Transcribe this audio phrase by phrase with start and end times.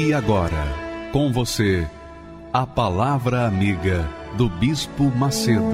[0.00, 0.64] E agora,
[1.12, 1.84] com você,
[2.52, 5.64] a Palavra Amiga do Bispo Macedo.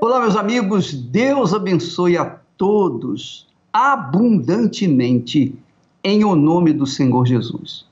[0.00, 2.24] Olá, meus amigos, Deus abençoe a
[2.56, 5.54] todos abundantemente
[6.02, 7.84] em o nome do Senhor Jesus.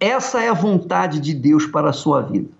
[0.00, 2.55] Essa é a vontade de Deus para a sua vida.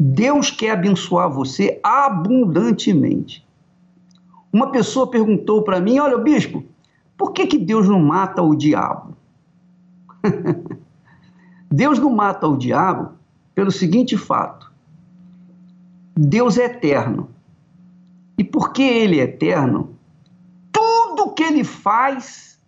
[0.00, 3.46] Deus quer abençoar você abundantemente.
[4.52, 6.64] Uma pessoa perguntou para mim: Olha, bispo,
[7.16, 9.16] por que, que Deus não mata o diabo?
[11.70, 13.12] Deus não mata o diabo
[13.54, 14.72] pelo seguinte fato:
[16.16, 17.30] Deus é eterno.
[18.36, 19.96] E porque Ele é eterno,
[20.72, 22.60] tudo que Ele faz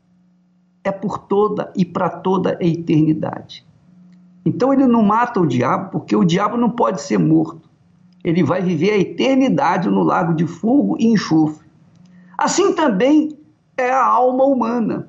[0.85, 3.66] é por toda e para toda a eternidade.
[4.47, 7.69] Então ele não mata o diabo, porque o diabo não pode ser morto.
[8.23, 11.67] Ele vai viver a eternidade no lago de fogo e enxofre.
[12.39, 13.37] Assim também
[13.77, 15.09] é a alma humana.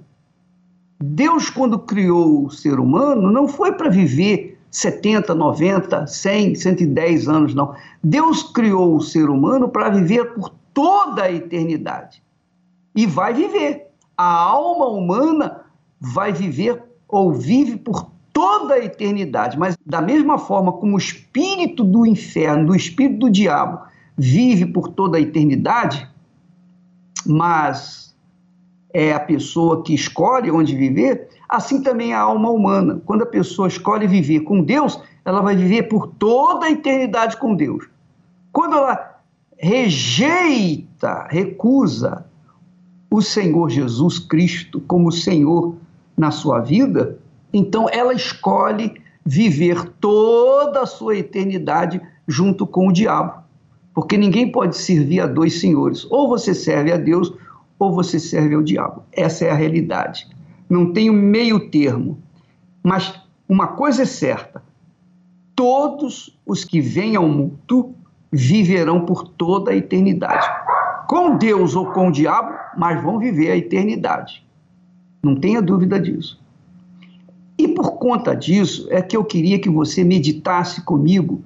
[0.99, 7.53] Deus, quando criou o ser humano, não foi para viver 70, 90, 100, 110 anos,
[7.53, 7.75] não.
[8.03, 12.23] Deus criou o ser humano para viver por toda a eternidade.
[12.95, 13.87] E vai viver.
[14.17, 15.61] A alma humana
[15.99, 19.57] vai viver ou vive por toda a eternidade.
[19.57, 23.79] Mas da mesma forma como o espírito do inferno, do espírito do diabo,
[24.15, 26.07] vive por toda a eternidade,
[27.25, 28.15] mas
[28.93, 33.01] é a pessoa que escolhe onde viver, assim também a alma humana.
[33.07, 37.55] Quando a pessoa escolhe viver com Deus, ela vai viver por toda a eternidade com
[37.55, 37.89] Deus.
[38.51, 39.19] Quando ela
[39.57, 42.23] rejeita, recusa
[43.09, 45.75] o Senhor Jesus Cristo como Senhor
[46.15, 47.17] na sua vida,
[47.53, 53.43] então ela escolhe viver toda a sua eternidade junto com o diabo.
[53.93, 56.05] Porque ninguém pode servir a dois senhores.
[56.09, 57.33] Ou você serve a Deus
[57.79, 59.03] ou você serve ao diabo.
[59.11, 60.27] Essa é a realidade.
[60.69, 62.19] Não tem um meio termo.
[62.83, 63.19] Mas
[63.49, 64.61] uma coisa é certa:
[65.55, 67.95] todos os que vêm ao mundo
[68.31, 70.47] viverão por toda a eternidade.
[71.07, 74.45] Com Deus ou com o diabo, mas vão viver a eternidade.
[75.23, 76.39] Não tenha dúvida disso.
[77.57, 81.41] E por conta disso é que eu queria que você meditasse comigo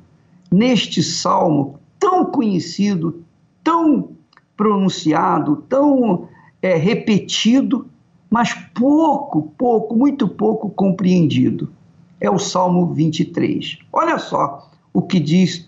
[0.51, 3.23] neste salmo tão conhecido,
[3.63, 4.09] tão
[4.57, 6.27] pronunciado, tão
[6.61, 7.87] é, repetido,
[8.29, 11.71] mas pouco, pouco, muito pouco compreendido.
[12.19, 13.79] É o Salmo 23.
[13.91, 15.67] Olha só o que diz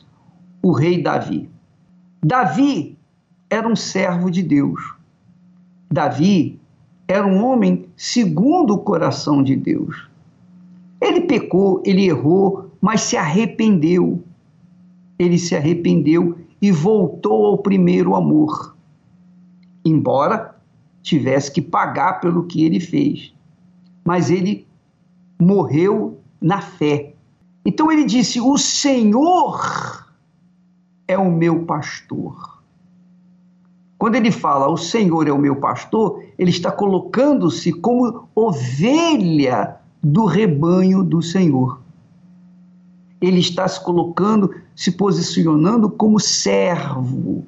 [0.62, 1.50] o rei Davi.
[2.24, 2.98] Davi
[3.50, 4.96] era um servo de Deus.
[5.92, 6.60] Davi
[7.08, 10.08] era um homem segundo o coração de Deus.
[11.04, 14.24] Ele pecou, ele errou, mas se arrependeu.
[15.20, 18.74] Ele se arrependeu e voltou ao primeiro amor.
[19.84, 20.56] Embora
[21.02, 23.34] tivesse que pagar pelo que ele fez.
[24.06, 24.66] Mas ele
[25.38, 27.14] morreu na fé.
[27.66, 30.08] Então ele disse: O Senhor
[31.06, 32.64] é o meu pastor.
[33.98, 40.26] Quando ele fala o Senhor é o meu pastor, ele está colocando-se como ovelha do
[40.26, 41.82] rebanho do Senhor.
[43.22, 47.46] Ele está se colocando, se posicionando como servo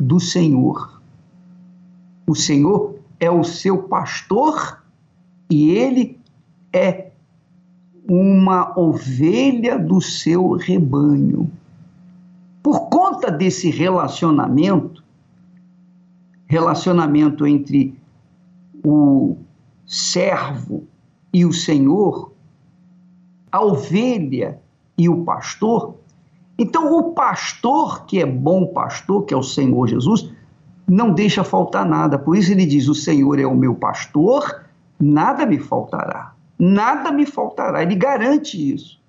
[0.00, 1.00] do Senhor.
[2.26, 4.82] O Senhor é o seu pastor
[5.48, 6.18] e ele
[6.72, 7.12] é
[8.08, 11.48] uma ovelha do seu rebanho.
[12.60, 15.04] Por conta desse relacionamento,
[16.46, 17.96] relacionamento entre
[18.84, 19.36] o
[19.86, 20.84] servo
[21.32, 22.32] e o Senhor,
[23.50, 24.60] a ovelha
[24.98, 25.96] e o pastor.
[26.58, 30.30] Então, o pastor, que é bom pastor, que é o Senhor Jesus,
[30.86, 32.18] não deixa faltar nada.
[32.18, 34.64] Por isso ele diz: O Senhor é o meu pastor,
[35.00, 36.34] nada me faltará.
[36.58, 37.82] Nada me faltará.
[37.82, 39.00] Ele garante isso.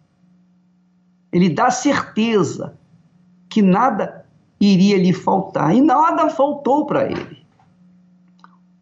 [1.32, 2.78] Ele dá certeza
[3.50, 4.26] que nada
[4.60, 5.76] iria lhe faltar.
[5.76, 7.44] E nada faltou para ele.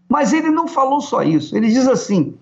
[0.07, 1.55] Mas ele não falou só isso.
[1.55, 2.37] Ele diz assim: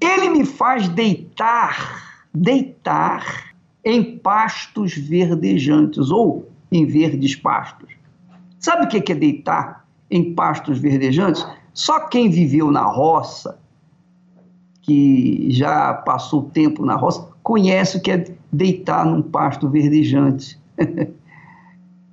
[0.00, 3.52] ele me faz deitar, deitar
[3.84, 7.90] em pastos verdejantes ou em verdes pastos.
[8.58, 11.46] Sabe o que é deitar em pastos verdejantes?
[11.72, 13.58] Só quem viveu na roça,
[14.82, 20.58] que já passou tempo na roça, conhece o que é deitar num pasto verdejante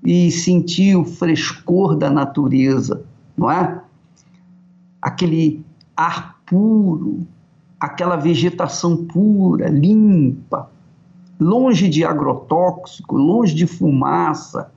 [0.04, 3.04] e sentir o frescor da natureza,
[3.38, 3.82] não é?
[5.02, 7.26] Aquele ar puro,
[7.80, 10.70] aquela vegetação pura, limpa,
[11.40, 14.72] longe de agrotóxico, longe de fumaça.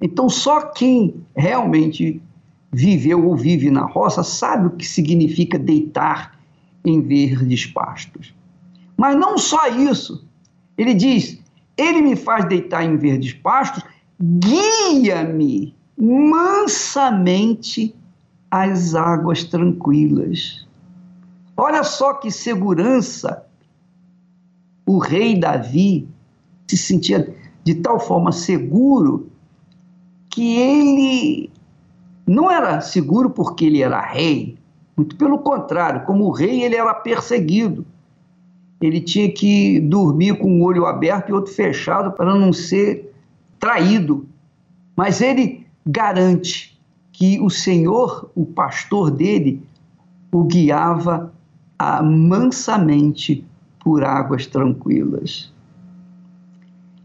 [0.00, 2.20] Então, só quem realmente
[2.72, 6.38] viveu ou vive na roça sabe o que significa deitar
[6.84, 8.34] em verdes pastos.
[8.96, 10.26] Mas não só isso.
[10.76, 11.40] Ele diz:
[11.76, 13.82] Ele me faz deitar em verdes pastos,
[14.20, 17.94] guia-me mansamente
[18.50, 20.66] às águas tranquilas.
[21.56, 23.44] Olha só que segurança
[24.86, 26.08] o rei Davi
[26.66, 29.30] se sentia de tal forma seguro
[30.30, 31.50] que ele
[32.26, 34.58] não era seguro porque ele era rei,
[34.96, 37.86] muito pelo contrário, como rei ele era perseguido.
[38.80, 43.14] Ele tinha que dormir com um olho aberto e outro fechado para não ser
[43.58, 44.26] traído.
[44.96, 46.78] Mas ele garante
[47.12, 49.62] que o Senhor, o pastor dele,
[50.32, 51.32] o guiava
[52.02, 53.44] mansamente
[53.80, 55.52] por águas tranquilas.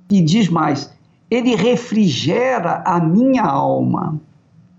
[0.09, 0.91] E diz mais:
[1.29, 4.19] ele refrigera a minha alma.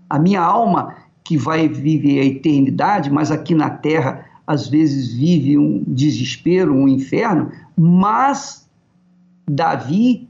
[0.09, 5.57] A minha alma que vai viver a eternidade, mas aqui na terra às vezes vive
[5.57, 8.67] um desespero, um inferno, mas
[9.49, 10.27] Davi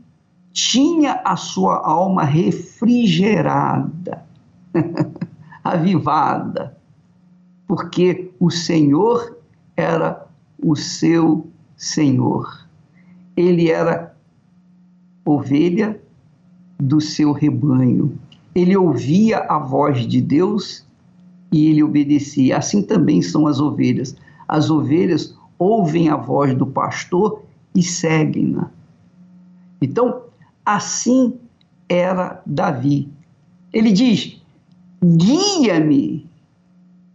[0.53, 4.23] tinha a sua alma refrigerada,
[5.63, 6.77] avivada,
[7.67, 9.40] porque o Senhor
[9.75, 10.27] era
[10.63, 12.67] o seu Senhor.
[13.35, 14.15] Ele era
[15.25, 15.99] ovelha
[16.79, 18.17] do seu rebanho.
[18.53, 20.85] Ele ouvia a voz de Deus
[21.51, 22.57] e ele obedecia.
[22.57, 24.15] Assim também são as ovelhas.
[24.47, 28.69] As ovelhas ouvem a voz do pastor e seguem-na.
[29.81, 30.23] Então,
[30.65, 31.35] assim
[31.87, 33.09] era Davi.
[33.71, 34.41] Ele diz:
[35.03, 36.27] guia-me,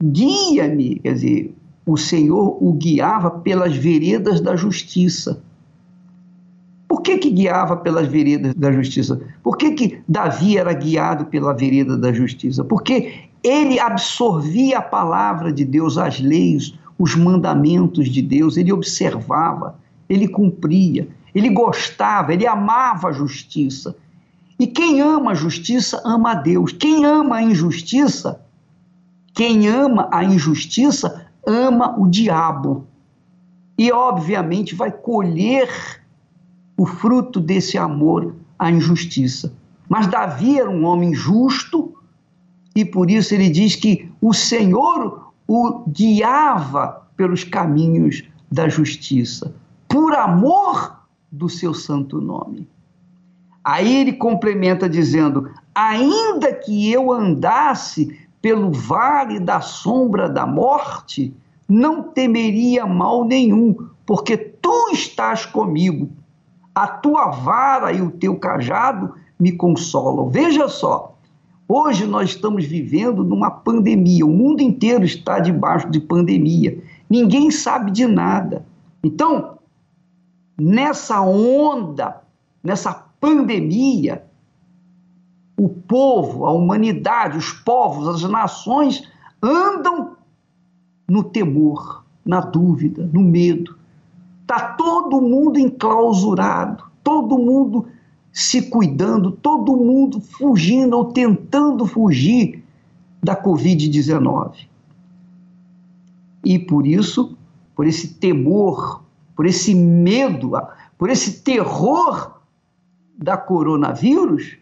[0.02, 1.54] guia-me, quer dizer,
[1.86, 5.40] o Senhor o guiava pelas veredas da justiça.
[6.88, 9.20] Por que, que guiava pelas veredas da justiça?
[9.42, 12.64] Por que, que Davi era guiado pela vereda da justiça?
[12.64, 19.78] Porque ele absorvia a palavra de Deus, as leis, os mandamentos de Deus, ele observava,
[20.08, 23.94] ele cumpria, ele gostava, ele amava a justiça.
[24.58, 26.72] E quem ama a justiça ama a Deus.
[26.72, 28.40] Quem ama a injustiça,
[29.34, 32.86] quem ama a injustiça ama o diabo
[33.78, 35.68] e, obviamente, vai colher
[36.76, 39.54] o fruto desse amor à injustiça.
[39.88, 41.94] Mas Davi era um homem justo
[42.74, 49.54] e por isso ele diz que o Senhor o guiava pelos caminhos da justiça,
[49.88, 51.00] por amor
[51.30, 52.68] do seu santo nome.
[53.64, 61.34] Aí ele complementa dizendo: ainda que eu andasse pelo vale da sombra da morte,
[61.68, 63.74] não temeria mal nenhum,
[64.06, 66.08] porque tu estás comigo.
[66.72, 70.28] A tua vara e o teu cajado me consolam.
[70.28, 71.18] Veja só,
[71.68, 76.80] hoje nós estamos vivendo numa pandemia, o mundo inteiro está debaixo de pandemia,
[77.10, 78.64] ninguém sabe de nada.
[79.02, 79.58] Então,
[80.56, 82.22] nessa onda,
[82.62, 84.24] nessa pandemia,
[85.56, 89.08] o povo, a humanidade, os povos, as nações
[89.42, 90.16] andam
[91.08, 93.78] no temor, na dúvida, no medo.
[94.42, 97.86] Está todo mundo enclausurado, todo mundo
[98.32, 102.62] se cuidando, todo mundo fugindo ou tentando fugir
[103.22, 104.66] da Covid-19.
[106.44, 107.36] E por isso,
[107.74, 109.02] por esse temor,
[109.34, 110.52] por esse medo,
[110.98, 112.40] por esse terror
[113.18, 114.58] da coronavírus,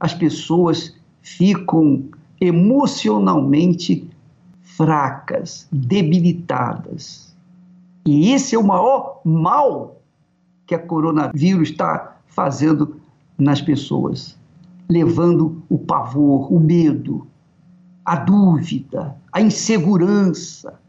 [0.00, 2.04] as pessoas ficam
[2.40, 4.08] emocionalmente
[4.62, 7.36] fracas, debilitadas.
[8.06, 10.00] E esse é o maior mal
[10.66, 12.98] que a coronavírus está fazendo
[13.36, 14.38] nas pessoas,
[14.88, 17.26] levando o pavor, o medo,
[18.04, 20.80] a dúvida, a insegurança,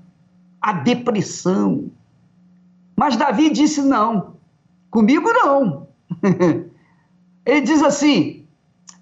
[0.62, 1.91] a depressão.
[2.96, 4.36] Mas Davi disse: não,
[4.89, 5.88] comigo não.
[7.46, 8.40] Ele diz assim: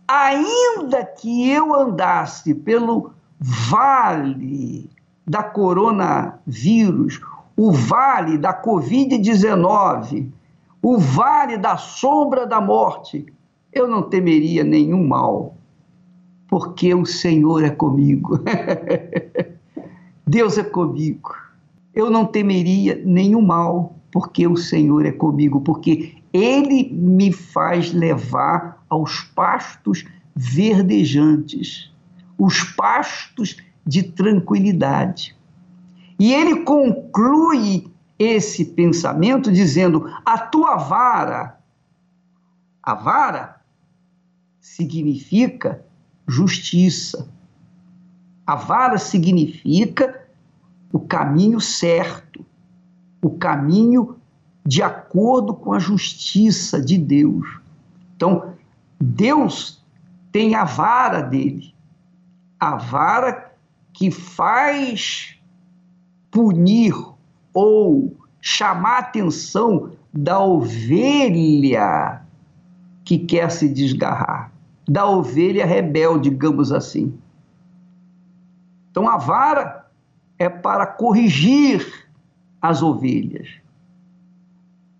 [0.09, 4.89] ainda que eu andasse pelo vale
[5.27, 7.21] da coronavírus,
[7.55, 10.27] o vale da Covid-19,
[10.81, 13.23] o vale da sombra da morte,
[13.71, 15.53] eu não temeria nenhum mal,
[16.47, 18.39] porque o Senhor é comigo.
[20.25, 21.35] Deus é comigo.
[21.93, 28.83] Eu não temeria nenhum mal, porque o Senhor é comigo, porque Ele me faz levar
[28.89, 30.05] aos pastos
[30.35, 31.91] verdejantes,
[32.37, 35.35] os pastos de tranquilidade.
[36.19, 41.59] E ele conclui esse pensamento dizendo: a tua vara,
[42.83, 43.61] a vara
[44.59, 45.83] significa
[46.27, 47.27] justiça.
[48.45, 50.27] A vara significa
[50.91, 52.45] o caminho certo,
[53.21, 54.18] o caminho
[54.65, 57.47] de acordo com a justiça de Deus.
[58.15, 58.53] Então,
[58.99, 59.83] Deus
[60.31, 61.73] tem a vara dele,
[62.59, 63.53] a vara
[63.93, 65.35] que faz
[66.29, 66.93] punir
[67.53, 72.21] ou chamar a atenção da ovelha
[73.03, 74.51] que quer se desgarrar,
[74.87, 77.17] da ovelha rebelde, digamos assim.
[78.91, 79.87] Então a vara
[80.37, 82.07] é para corrigir
[82.61, 83.49] as ovelhas,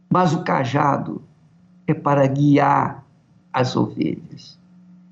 [0.09, 1.21] mas o cajado
[1.85, 3.03] é para guiar
[3.53, 4.57] as ovelhas.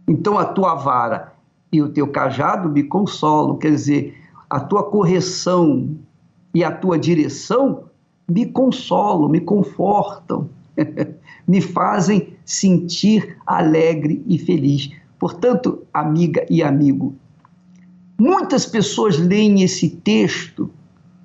[0.07, 1.33] Então a tua vara
[1.71, 4.17] e o teu cajado me consolam, quer dizer,
[4.49, 5.95] a tua correção
[6.53, 7.83] e a tua direção
[8.27, 10.49] me consolam, me confortam,
[11.47, 14.91] me fazem sentir alegre e feliz.
[15.19, 17.15] Portanto, amiga e amigo,
[18.19, 20.69] muitas pessoas leem esse texto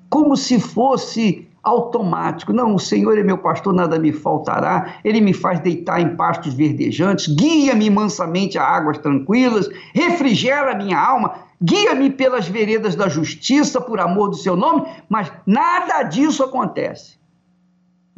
[0.09, 2.51] como se fosse automático.
[2.51, 4.95] Não, o Senhor é meu pastor, nada me faltará.
[5.03, 11.43] Ele me faz deitar em pastos verdejantes, guia-me mansamente a águas tranquilas, refrigera minha alma
[11.63, 17.17] guia-me pelas veredas da justiça por amor do seu nome, mas nada disso acontece.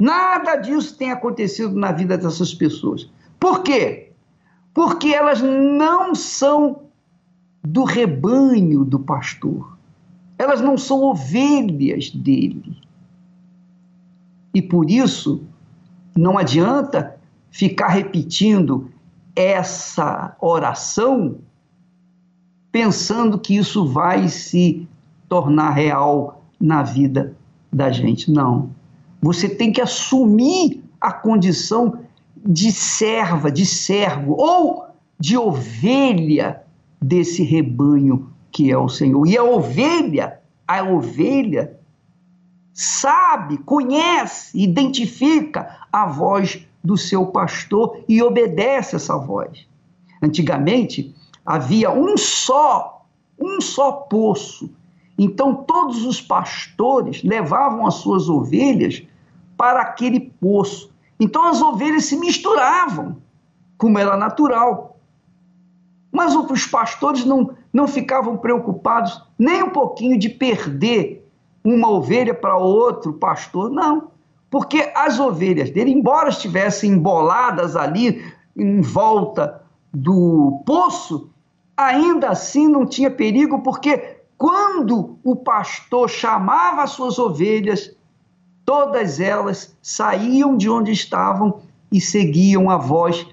[0.00, 3.08] Nada disso tem acontecido na vida dessas pessoas.
[3.38, 4.10] Por quê?
[4.74, 6.82] Porque elas não são
[7.64, 9.78] do rebanho do pastor.
[10.36, 12.76] Elas não são ovelhas dele.
[14.56, 15.44] E por isso,
[16.16, 17.14] não adianta
[17.50, 18.90] ficar repetindo
[19.34, 21.40] essa oração
[22.72, 24.88] pensando que isso vai se
[25.28, 27.36] tornar real na vida
[27.70, 28.30] da gente.
[28.30, 28.70] Não.
[29.20, 31.98] Você tem que assumir a condição
[32.34, 34.86] de serva, de servo ou
[35.20, 36.62] de ovelha
[36.98, 39.26] desse rebanho que é o Senhor.
[39.26, 41.76] E a ovelha, a ovelha
[42.76, 49.66] sabe, conhece, identifica a voz do seu pastor e obedece essa voz.
[50.22, 51.14] Antigamente,
[51.44, 53.06] havia um só,
[53.40, 54.70] um só poço.
[55.18, 59.02] Então todos os pastores levavam as suas ovelhas
[59.56, 60.92] para aquele poço.
[61.18, 63.16] Então as ovelhas se misturavam,
[63.78, 65.00] como era natural.
[66.12, 71.25] Mas os pastores não, não ficavam preocupados nem um pouquinho de perder
[71.66, 74.10] uma ovelha para outro pastor, não.
[74.48, 78.24] Porque as ovelhas dele, embora estivessem emboladas ali
[78.56, 79.60] em volta
[79.92, 81.28] do poço,
[81.76, 87.96] ainda assim não tinha perigo, porque quando o pastor chamava as suas ovelhas,
[88.64, 93.26] todas elas saíam de onde estavam e seguiam a voz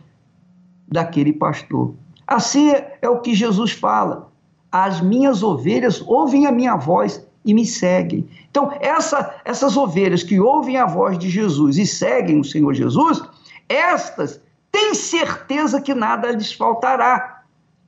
[0.88, 1.94] daquele pastor.
[2.26, 2.72] Assim
[3.02, 4.32] é o que Jesus fala.
[4.72, 8.28] As minhas ovelhas ouvem a minha voz e me seguem.
[8.50, 13.22] Então, essa, essas ovelhas que ouvem a voz de Jesus e seguem o Senhor Jesus,
[13.68, 14.40] estas
[14.72, 17.44] têm certeza que nada lhes faltará,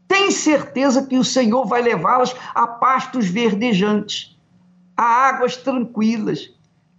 [0.07, 4.38] tem certeza que o Senhor vai levá-las a pastos verdejantes,
[4.95, 6.51] a águas tranquilas.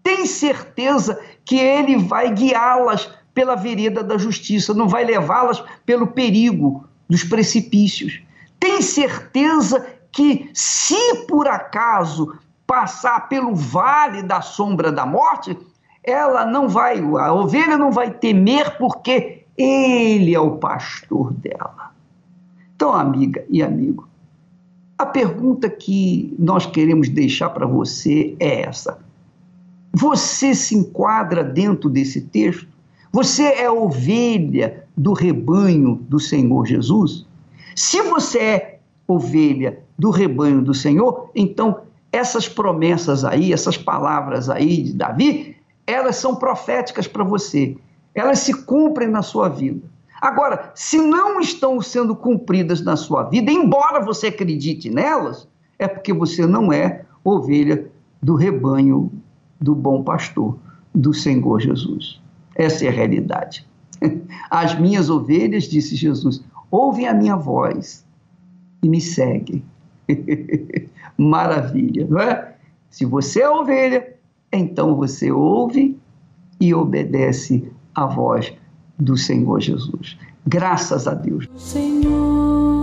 [0.02, 6.88] Tem certeza que Ele vai guiá-las pela vereda da justiça, não vai levá-las pelo perigo
[7.08, 8.22] dos precipícios.
[8.58, 15.56] Tem certeza que, se por acaso passar pelo vale da sombra da morte,
[16.02, 21.92] ela não vai, a ovelha não vai temer, porque Ele é o pastor dela.
[22.74, 24.08] Então, amiga e amigo,
[24.98, 28.98] a pergunta que nós queremos deixar para você é essa:
[29.92, 32.68] você se enquadra dentro desse texto?
[33.12, 37.26] Você é ovelha do rebanho do Senhor Jesus?
[37.74, 41.80] Se você é ovelha do rebanho do Senhor, então
[42.16, 45.56] essas promessas aí, essas palavras aí de Davi,
[45.86, 47.76] elas são proféticas para você.
[48.14, 49.82] Elas se cumprem na sua vida.
[50.20, 55.46] Agora, se não estão sendo cumpridas na sua vida, embora você acredite nelas,
[55.78, 57.90] é porque você não é ovelha
[58.22, 59.12] do rebanho
[59.60, 60.58] do bom pastor,
[60.94, 62.20] do Senhor Jesus.
[62.54, 63.66] Essa é a realidade.
[64.50, 68.04] As minhas ovelhas, disse Jesus, ouvem a minha voz
[68.82, 69.62] e me seguem.
[71.16, 72.54] Maravilha, não é?
[72.90, 74.14] Se você é ovelha,
[74.52, 75.98] então você ouve
[76.60, 78.52] e obedece à voz
[78.98, 80.18] do Senhor Jesus.
[80.46, 81.48] Graças a Deus.
[81.56, 82.75] Senhor.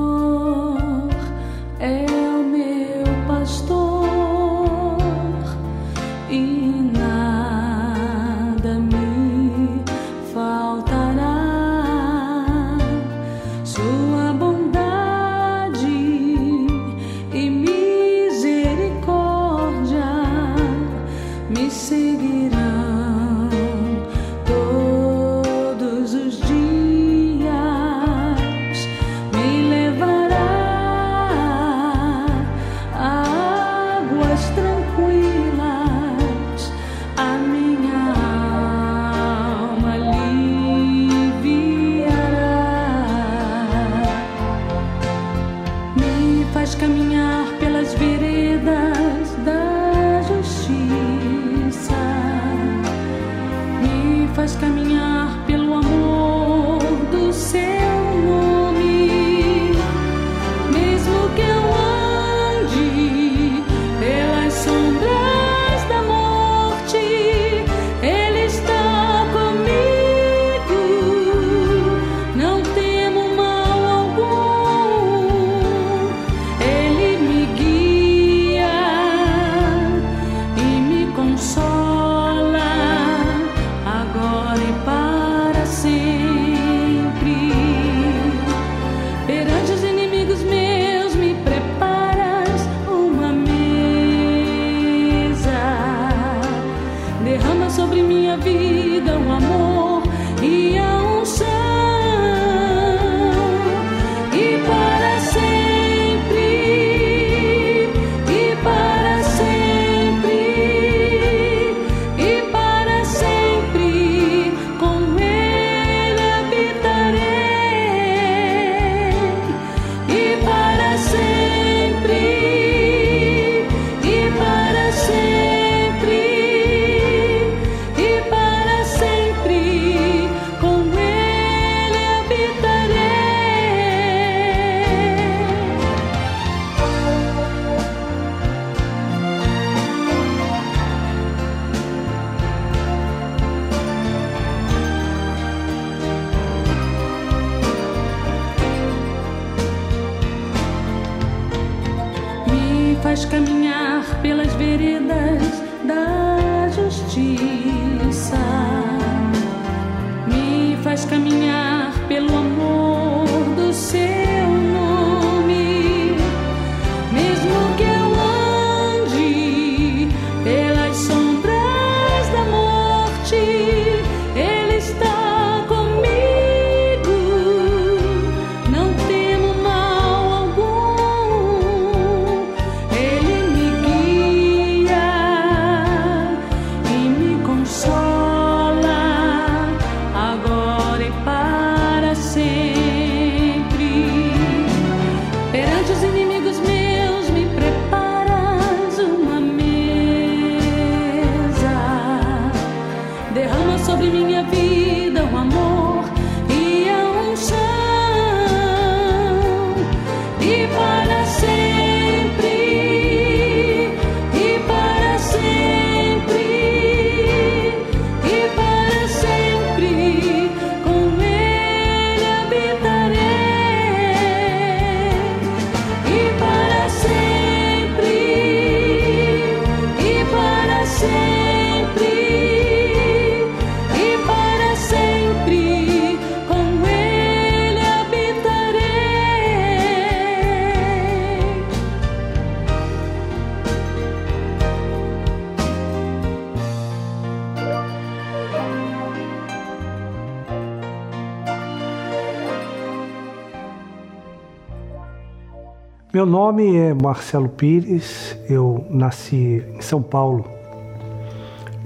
[256.24, 260.46] Meu nome é Marcelo Pires, eu nasci em São Paulo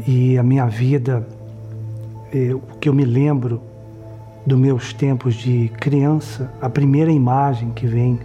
[0.08, 1.28] e a minha vida,
[2.32, 3.60] é, o que eu me lembro
[4.46, 8.20] dos meus tempos de criança, a primeira imagem que vem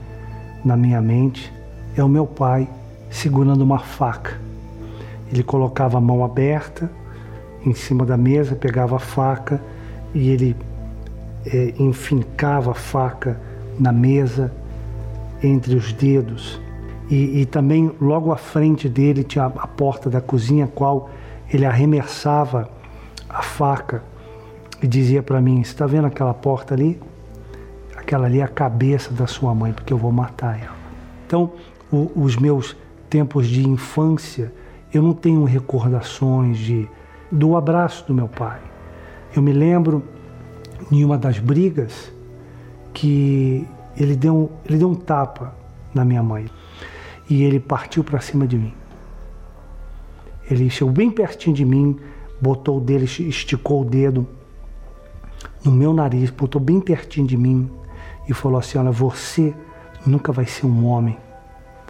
[0.63, 1.51] na minha mente
[1.97, 2.69] é o meu pai
[3.09, 4.39] segurando uma faca.
[5.33, 6.93] Ele colocava a mão aberta
[7.65, 9.63] em cima da mesa, pegava a faca
[10.13, 10.55] e ele
[11.47, 13.41] é, enfincava a faca
[13.81, 14.53] na mesa
[15.43, 16.61] entre os dedos.
[17.11, 21.11] E, e, também logo à frente dele tinha a porta da cozinha, qual
[21.53, 22.71] ele arremessava
[23.29, 24.03] a faca
[24.83, 26.99] e dizia para mim: Está vendo aquela porta ali?
[27.97, 30.77] Aquela ali é a cabeça da sua mãe, porque eu vou matar ela.
[31.27, 31.53] Então,
[31.91, 32.77] o, os meus
[33.11, 34.53] tempos de infância,
[34.93, 36.89] eu não tenho recordações de,
[37.31, 38.61] do abraço do meu pai.
[39.35, 40.03] Eu me lembro
[40.91, 42.13] em uma das brigas
[42.93, 45.55] que ele deu, ele deu um tapa
[45.95, 46.47] na minha mãe
[47.29, 48.75] e ele partiu para cima de mim.
[50.51, 51.99] Ele chegou bem pertinho de mim,
[52.41, 54.27] botou o dele, esticou o dedo
[55.65, 57.71] no meu nariz, botou bem pertinho de mim
[58.29, 59.55] e falou assim: Olha, você
[60.07, 61.17] nunca vai ser um homem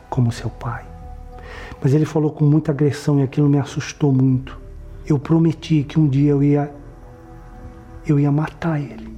[0.08, 0.84] como seu pai.
[1.82, 4.60] Mas ele falou com muita agressão e aquilo me assustou muito.
[5.06, 6.72] Eu prometi que um dia eu ia
[8.06, 9.12] eu ia matar ele.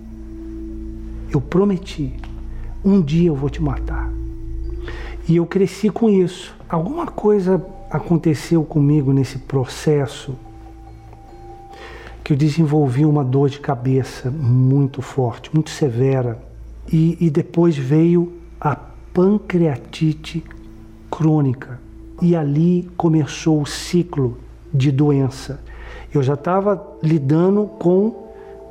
[1.30, 2.14] Eu prometi.
[2.84, 4.12] Um dia eu vou te matar.
[5.26, 6.54] E eu cresci com isso.
[6.68, 10.34] Alguma coisa aconteceu comigo nesse processo
[12.22, 16.38] que eu desenvolvi uma dor de cabeça muito forte, muito severa.
[16.92, 20.44] E, e depois veio a pancreatite
[21.10, 21.80] crônica.
[22.20, 24.36] E ali começou o ciclo
[24.72, 25.60] de doença.
[26.12, 28.24] Eu já estava lidando com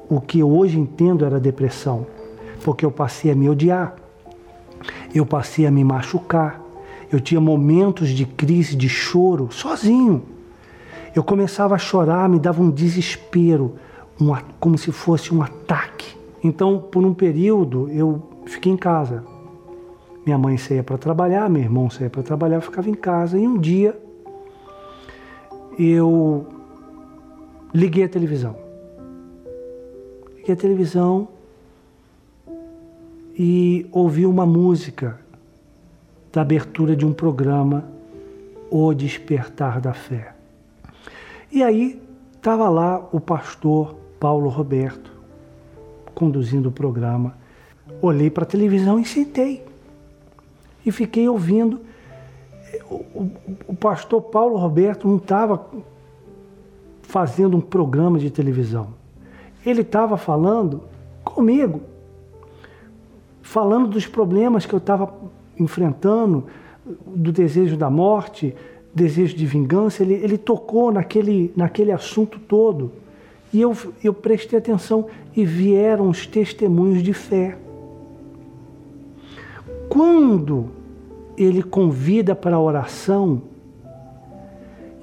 [0.07, 2.05] o que hoje entendo era depressão,
[2.63, 3.95] porque eu passei a me odiar,
[5.13, 6.61] eu passei a me machucar,
[7.11, 10.23] eu tinha momentos de crise, de choro, sozinho.
[11.15, 13.75] Eu começava a chorar, me dava um desespero,
[14.19, 16.17] um, como se fosse um ataque.
[16.43, 19.23] Então, por um período, eu fiquei em casa.
[20.25, 23.37] Minha mãe saía para trabalhar, meu irmão saía para trabalhar, eu ficava em casa.
[23.37, 23.95] E um dia,
[25.77, 26.47] eu
[27.73, 28.55] liguei a televisão.
[30.37, 31.27] Liguei a televisão
[33.35, 35.19] e ouvi uma música
[36.31, 37.85] da abertura de um programa,
[38.69, 40.33] O Despertar da Fé.
[41.51, 42.01] E aí
[42.35, 45.11] estava lá o pastor Paulo Roberto
[46.13, 47.35] conduzindo o programa.
[48.01, 49.63] Olhei para a televisão e sentei.
[50.85, 51.81] E fiquei ouvindo.
[52.89, 53.29] O,
[53.67, 55.65] o, pastor Paulo Roberto não estava
[57.01, 58.93] fazendo um programa de televisão.
[59.65, 60.83] Ele estava falando
[61.23, 61.81] comigo,
[63.43, 65.13] falando dos problemas que eu estava
[65.59, 66.45] enfrentando,
[67.05, 68.55] do desejo da morte,
[68.95, 72.91] desejo de vingança, ele, ele tocou naquele, naquele assunto todo.
[73.53, 77.57] E eu, eu prestei atenção e vieram os testemunhos de fé.
[79.89, 80.69] Quando
[81.37, 83.43] ele convida para a oração,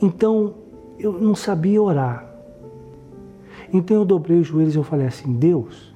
[0.02, 0.54] então
[0.98, 2.28] eu não sabia orar.
[3.72, 5.94] Então eu dobrei os joelhos e eu falei assim: Deus,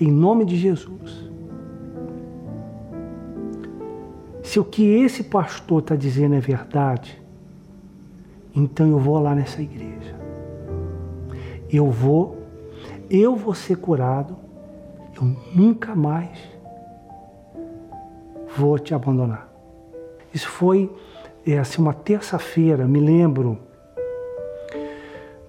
[0.00, 1.29] em nome de Jesus,
[4.50, 7.22] Se o que esse pastor está dizendo é verdade,
[8.52, 10.16] então eu vou lá nessa igreja.
[11.72, 12.36] Eu vou,
[13.08, 14.36] eu vou ser curado,
[15.14, 15.22] eu
[15.54, 16.36] nunca mais
[18.56, 19.48] vou te abandonar.
[20.34, 20.92] Isso foi
[21.46, 23.56] é, assim, uma terça-feira, me lembro.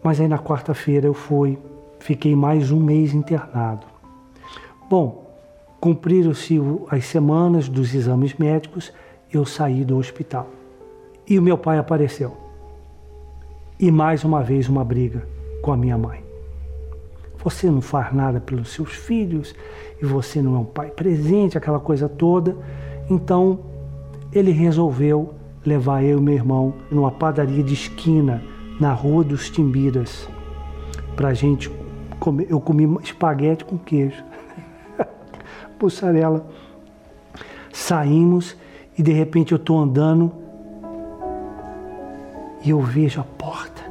[0.04, 1.58] Mas aí na quarta-feira eu fui,
[1.98, 3.88] fiquei mais um mês internado.
[4.88, 5.31] Bom,
[5.82, 6.60] Cumpriram-se
[6.92, 8.94] as semanas dos exames médicos,
[9.34, 10.48] eu saí do hospital.
[11.28, 12.38] E o meu pai apareceu.
[13.80, 15.28] E mais uma vez uma briga
[15.64, 16.24] com a minha mãe.
[17.44, 19.56] Você não faz nada pelos seus filhos
[20.00, 22.56] e você não é um pai presente, aquela coisa toda.
[23.10, 23.62] Então
[24.32, 25.34] ele resolveu
[25.66, 28.44] levar eu e meu irmão numa padaria de esquina
[28.80, 30.30] na Rua dos Timbiras
[31.16, 31.72] para gente
[32.20, 32.46] comer.
[32.52, 34.24] Eu comi espaguete com queijo
[35.86, 36.46] mussarela.
[37.72, 38.56] Saímos
[38.98, 40.32] e de repente eu estou andando
[42.64, 43.82] e eu vejo a porta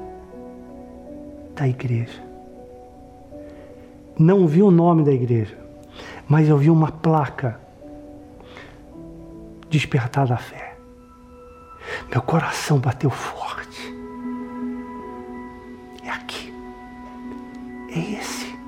[1.55, 2.23] da igreja.
[4.19, 5.59] Não vi o nome da igreja,
[6.29, 7.59] mas eu vi uma placa
[9.69, 10.77] despertar da fé.
[12.11, 13.95] Meu coração bateu forte.
[16.05, 16.53] É aqui.
[17.89, 18.59] É esse.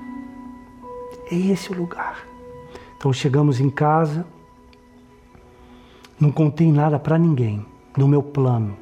[1.31, 2.32] É esse o lugar.
[3.03, 4.25] Então chegamos em casa,
[6.17, 7.65] não contei nada para ninguém
[7.97, 8.77] no meu plano.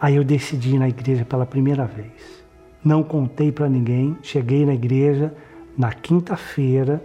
[0.00, 2.42] Aí eu decidi ir na igreja pela primeira vez.
[2.84, 5.32] Não contei para ninguém, cheguei na igreja
[5.78, 7.00] na quinta-feira,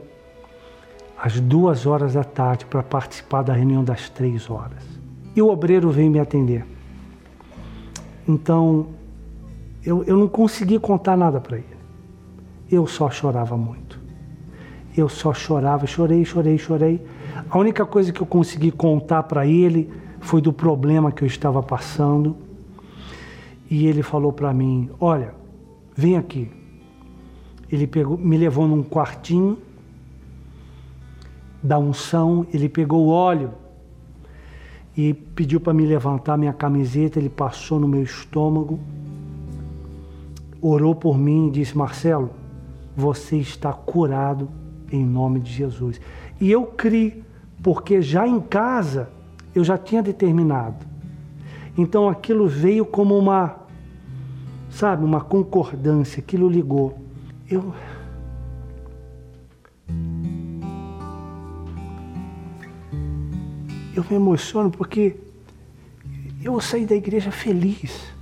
[1.22, 4.84] às duas horas da tarde, para participar da reunião das três horas.
[5.36, 6.66] E o obreiro veio me atender.
[8.28, 8.88] Então
[9.86, 11.78] eu, eu não consegui contar nada para ele.
[12.72, 13.87] Eu só chorava muito.
[14.98, 17.00] Eu só chorava, chorei, chorei, chorei.
[17.48, 21.62] A única coisa que eu consegui contar para ele foi do problema que eu estava
[21.62, 22.36] passando.
[23.70, 25.36] E ele falou para mim: Olha,
[25.96, 26.50] vem aqui.
[27.72, 29.60] Ele pegou, me levou num quartinho
[31.62, 33.52] da unção, ele pegou o óleo
[34.96, 38.80] e pediu para me levantar minha camiseta, ele passou no meu estômago,
[40.60, 42.32] orou por mim e disse: Marcelo,
[42.96, 44.50] você está curado
[44.92, 46.00] em nome de Jesus.
[46.40, 47.24] E eu criei,
[47.62, 49.10] porque já em casa
[49.54, 50.86] eu já tinha determinado.
[51.78, 53.58] Então aquilo veio como uma,
[54.70, 56.98] sabe, uma concordância, aquilo ligou.
[57.50, 57.74] Eu
[63.96, 65.16] eu me emociono porque
[66.44, 68.14] eu saí da igreja feliz.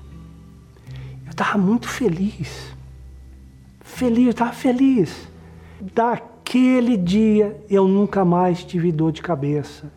[1.25, 2.73] Eu estava muito feliz.
[3.81, 5.27] Feliz, eu estava feliz.
[6.55, 9.91] Daquele dia eu nunca mais tive dor de cabeça.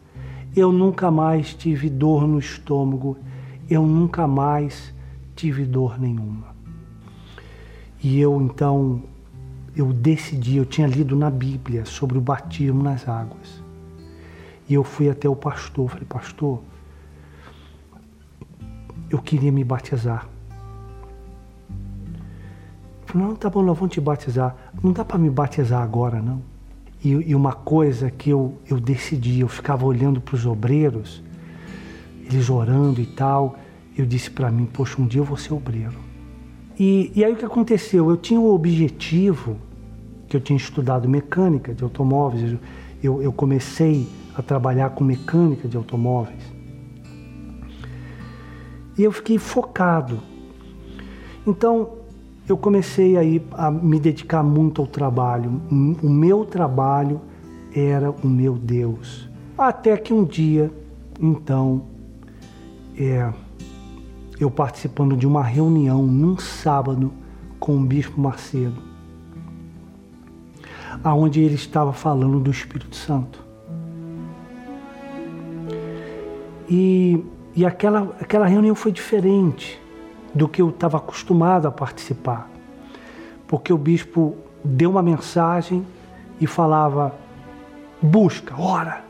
[0.56, 3.16] Eu nunca mais tive dor no estômago.
[3.70, 4.92] Eu nunca mais
[5.36, 6.48] tive dor nenhuma.
[8.02, 9.04] E eu então,
[9.76, 13.62] eu decidi, eu tinha lido na Bíblia sobre o batismo nas águas.
[14.68, 16.60] E eu fui até o pastor, falei, pastor,
[19.08, 20.28] eu queria me batizar.
[23.06, 24.56] Falou, não, tá bom, nós vamos te batizar.
[24.82, 26.47] Não dá para me batizar agora, não.
[27.02, 31.22] E, e, uma coisa que eu, eu decidi, eu ficava olhando para os obreiros,
[32.24, 33.56] eles orando e tal,
[33.96, 35.98] eu disse para mim, poxa, um dia eu vou ser obreiro.
[36.78, 38.08] E, e aí o que aconteceu?
[38.10, 39.56] Eu tinha o objetivo,
[40.28, 42.58] que eu tinha estudado mecânica de automóveis,
[43.02, 46.42] eu, eu comecei a trabalhar com mecânica de automóveis.
[48.96, 50.20] E eu fiquei focado.
[51.46, 51.97] Então,
[52.48, 55.60] eu comecei aí a me dedicar muito ao trabalho.
[56.02, 57.20] O meu trabalho
[57.74, 59.28] era o meu Deus.
[59.56, 60.72] Até que um dia,
[61.20, 61.82] então,
[62.96, 63.30] é,
[64.40, 67.12] eu participando de uma reunião num sábado
[67.60, 68.82] com o Bispo Macedo,
[71.04, 73.44] aonde ele estava falando do Espírito Santo.
[76.70, 77.22] E,
[77.54, 79.78] e aquela, aquela reunião foi diferente
[80.34, 82.48] do que eu estava acostumado a participar.
[83.46, 85.86] Porque o bispo deu uma mensagem
[86.40, 87.14] e falava:
[88.00, 89.04] busca, ora.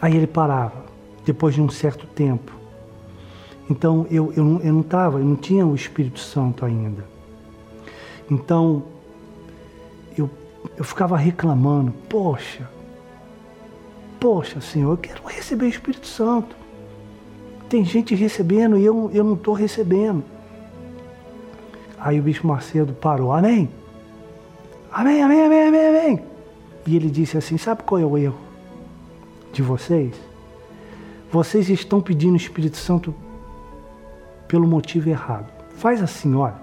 [0.00, 0.84] Aí ele parava,
[1.24, 2.52] depois de um certo tempo.
[3.70, 7.04] Então eu, eu, eu não estava, eu não tinha o Espírito Santo ainda.
[8.30, 8.82] Então
[10.16, 10.28] eu,
[10.76, 12.68] eu ficava reclamando: poxa,
[14.22, 16.54] Poxa, Senhor, eu quero receber o Espírito Santo.
[17.72, 20.22] Tem gente recebendo e eu, eu não estou recebendo.
[21.98, 23.32] Aí o Bispo Macedo parou.
[23.32, 23.66] Amém?
[24.92, 26.22] Amém, amém, amém, amém, amém.
[26.86, 28.38] E ele disse assim: Sabe qual é o erro
[29.54, 30.14] de vocês?
[31.30, 33.14] Vocês estão pedindo o Espírito Santo
[34.46, 35.50] pelo motivo errado.
[35.74, 36.60] Faz assim, olha.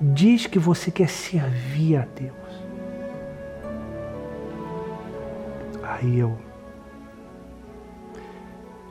[0.00, 2.32] Diz que você quer servir a Deus.
[5.82, 6.38] Aí eu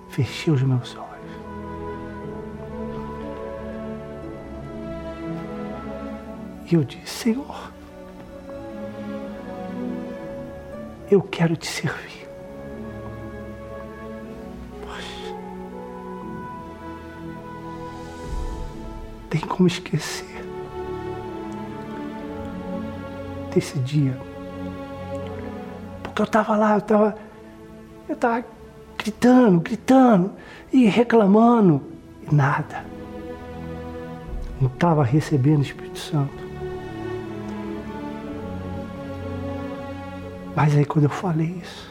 [0.09, 1.12] fechei os meus olhos.
[6.73, 7.71] Eu disse: Senhor,
[11.11, 12.27] eu quero te servir.
[14.81, 15.35] Poxa,
[19.29, 20.43] tem como esquecer
[23.53, 24.19] desse dia.
[26.01, 27.15] Porque eu estava lá, eu estava
[28.09, 28.43] eu estava
[28.97, 30.33] gritando, gritando
[30.71, 31.83] e reclamando.
[32.27, 32.83] E nada.
[34.59, 36.42] Não estava recebendo o Espírito Santo.
[40.55, 41.89] Mas aí quando eu falei isso,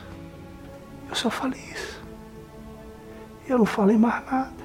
[1.09, 2.01] eu só falei isso.
[3.49, 4.63] Eu não falei mais nada.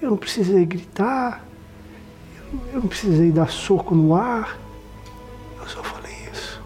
[0.00, 1.44] Eu não precisei gritar.
[2.72, 4.58] Eu não precisei dar soco no ar.
[5.60, 6.60] Eu só falei isso.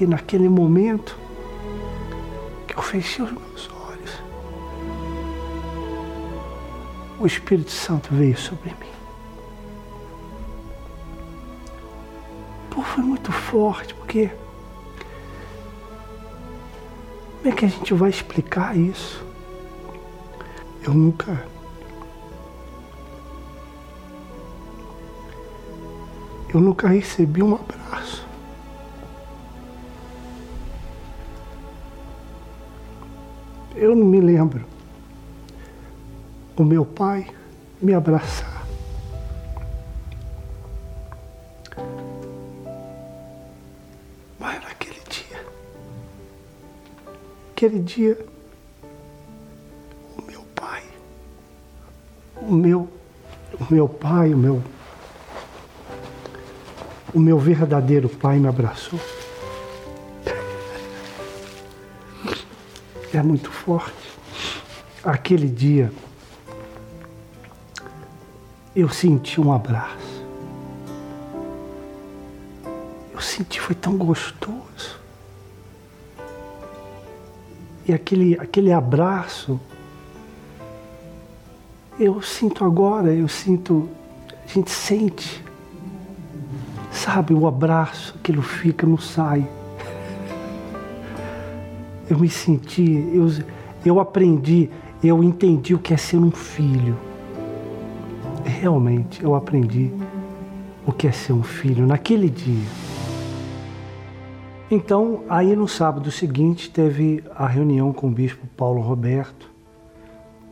[0.00, 1.18] E naquele momento,
[2.74, 4.22] eu fechei os meus olhos.
[7.20, 8.92] O Espírito Santo veio sobre mim.
[12.70, 14.30] Pô, foi muito forte, porque.
[17.42, 19.20] Como é que a gente vai explicar isso?
[20.84, 21.44] Eu nunca.
[26.54, 28.24] Eu nunca recebi um abraço.
[33.74, 34.64] Eu não me lembro
[36.56, 37.26] o meu pai
[37.80, 38.51] me abraçar.
[47.64, 48.18] Aquele dia,
[50.18, 50.82] o meu pai,
[52.34, 52.88] o meu,
[53.60, 54.60] o meu pai, o meu,
[57.14, 58.98] o meu verdadeiro pai me abraçou.
[63.14, 64.10] É muito forte.
[65.04, 65.92] Aquele dia,
[68.74, 70.24] eu senti um abraço.
[73.14, 74.71] Eu senti, foi tão gostoso.
[77.86, 79.60] E aquele, aquele abraço,
[81.98, 83.88] eu sinto agora, eu sinto,
[84.44, 85.42] a gente sente,
[86.90, 89.46] sabe, o abraço, aquilo fica, não sai.
[92.10, 93.30] Eu me senti, eu,
[93.86, 94.68] eu aprendi,
[95.02, 96.94] eu entendi o que é ser um filho.
[98.44, 99.90] Realmente, eu aprendi
[100.84, 102.68] o que é ser um filho naquele dia.
[104.74, 109.50] Então, aí no sábado seguinte, teve a reunião com o bispo Paulo Roberto.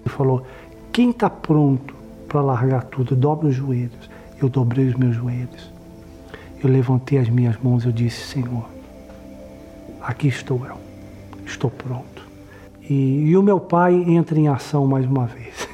[0.01, 0.45] Ele falou:
[0.93, 1.95] quem está pronto
[2.29, 4.11] para largar tudo, dobra os joelhos.
[4.39, 5.73] Eu dobrei os meus joelhos.
[6.63, 8.69] Eu levantei as minhas mãos e disse: Senhor,
[10.03, 10.77] aqui estou eu,
[11.47, 12.29] estou pronto.
[12.83, 15.67] E, e o meu pai entra em ação mais uma vez.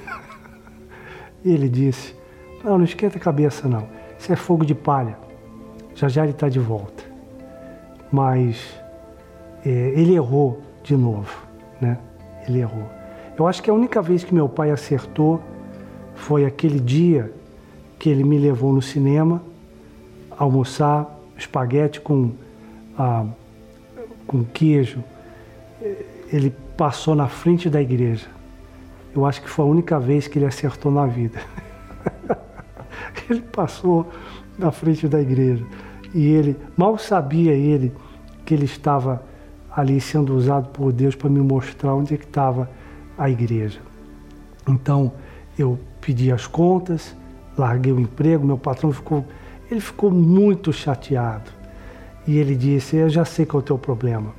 [1.44, 2.14] ele disse:
[2.62, 3.88] Não, não esquenta a cabeça, não.
[4.16, 5.18] Isso é fogo de palha.
[5.96, 7.05] Já já ele está de volta
[8.10, 8.80] mas
[9.64, 11.30] é, ele errou de novo,
[11.80, 11.98] né?
[12.46, 12.88] Ele errou.
[13.38, 15.40] Eu acho que a única vez que meu pai acertou
[16.14, 17.32] foi aquele dia
[17.98, 19.42] que ele me levou no cinema
[20.38, 22.32] almoçar espaguete com,
[22.98, 23.26] ah,
[24.26, 25.02] com queijo.
[26.32, 28.26] Ele passou na frente da igreja.
[29.14, 31.40] Eu acho que foi a única vez que ele acertou na vida.
[33.30, 34.10] ele passou
[34.58, 35.64] na frente da igreja.
[36.14, 37.92] E ele, mal sabia ele
[38.44, 39.22] que ele estava
[39.70, 42.70] ali sendo usado por Deus para me mostrar onde é que estava
[43.18, 43.80] a igreja.
[44.66, 45.12] Então
[45.58, 47.14] eu pedi as contas,
[47.56, 49.24] larguei o emprego, meu patrão ficou,
[49.70, 51.50] ele ficou muito chateado.
[52.26, 54.34] E ele disse, eu já sei qual é o teu problema.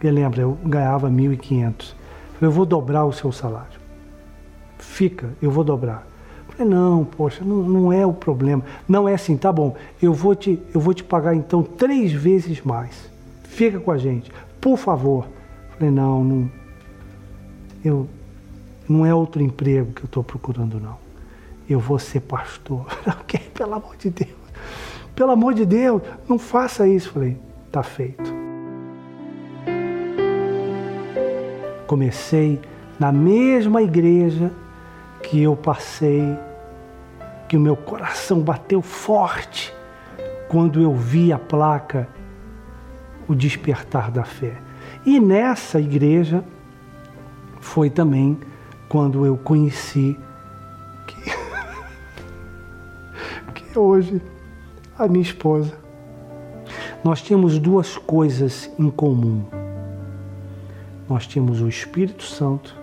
[0.00, 1.94] Ele lembra, eu ganhava 1.500.
[2.40, 3.80] Eu vou dobrar o seu salário.
[4.78, 6.06] Fica, eu vou dobrar.
[6.56, 8.62] Falei, não, poxa, não, não é o problema.
[8.88, 12.60] Não é assim, tá bom, eu vou, te, eu vou te pagar então três vezes
[12.62, 13.10] mais.
[13.42, 15.26] Fica com a gente, por favor.
[15.76, 16.50] Falei, não, não,
[17.84, 18.08] eu,
[18.88, 20.96] não é outro emprego que eu estou procurando, não.
[21.68, 22.86] Eu vou ser pastor.
[23.06, 24.30] ok, pelo amor de Deus.
[25.16, 27.10] Pelo amor de Deus, não faça isso.
[27.10, 27.36] Falei,
[27.72, 28.32] tá feito.
[31.86, 32.60] Comecei
[32.98, 34.52] na mesma igreja
[35.24, 36.36] que eu passei,
[37.48, 39.74] que o meu coração bateu forte
[40.48, 42.08] quando eu vi a placa
[43.26, 44.56] O Despertar da Fé.
[45.04, 46.44] E nessa igreja
[47.60, 48.38] foi também
[48.88, 50.18] quando eu conheci
[51.06, 51.32] que,
[53.62, 54.22] que hoje
[54.98, 55.72] a minha esposa.
[57.02, 59.44] Nós tínhamos duas coisas em comum.
[61.08, 62.74] Nós tínhamos o Espírito Santo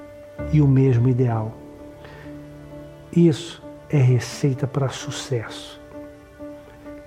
[0.51, 1.60] e o mesmo ideal.
[3.13, 5.81] Isso é receita para sucesso.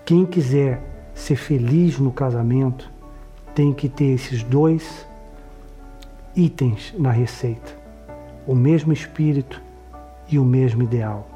[0.05, 0.83] Quem quiser
[1.14, 2.93] ser feliz no casamento
[3.55, 5.09] tem que ter esses dois
[6.37, 7.73] itens na receita:
[8.47, 9.62] o mesmo espírito
[10.29, 11.27] e o mesmo ideal.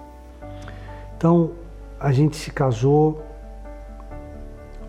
[1.16, 1.52] Então,
[1.98, 3.24] a gente se casou,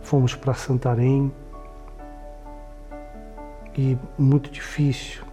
[0.02, 1.32] fomos para Santarém
[3.78, 5.24] e muito difícil.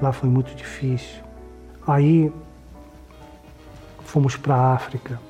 [0.00, 1.24] Lá foi muito difícil.
[1.86, 2.32] Aí
[4.06, 5.20] fomos para a África.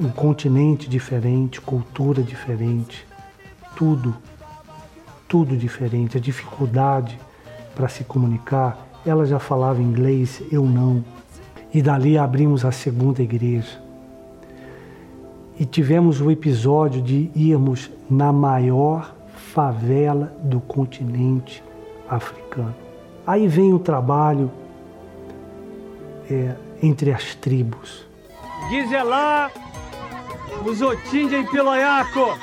[0.00, 3.04] Um continente diferente, cultura diferente,
[3.76, 4.16] tudo,
[5.26, 6.16] tudo diferente.
[6.16, 7.18] A dificuldade
[7.74, 8.86] para se comunicar.
[9.04, 11.04] Ela já falava inglês, eu não.
[11.74, 13.87] E dali abrimos a segunda igreja
[15.58, 19.14] e tivemos o episódio de irmos na maior
[19.52, 21.62] favela do continente
[22.08, 22.74] africano.
[23.26, 24.50] Aí vem o trabalho
[26.30, 28.06] é, entre as tribos.
[28.70, 29.50] Diz lá,
[30.64, 32.38] os Otinde em Piloiaco.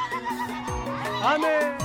[1.24, 1.85] Amém.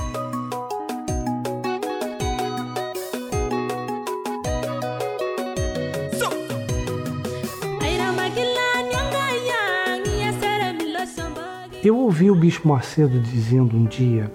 [11.83, 14.31] Eu ouvi o Bispo Macedo dizendo um dia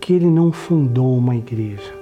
[0.00, 1.98] que ele não fundou uma igreja.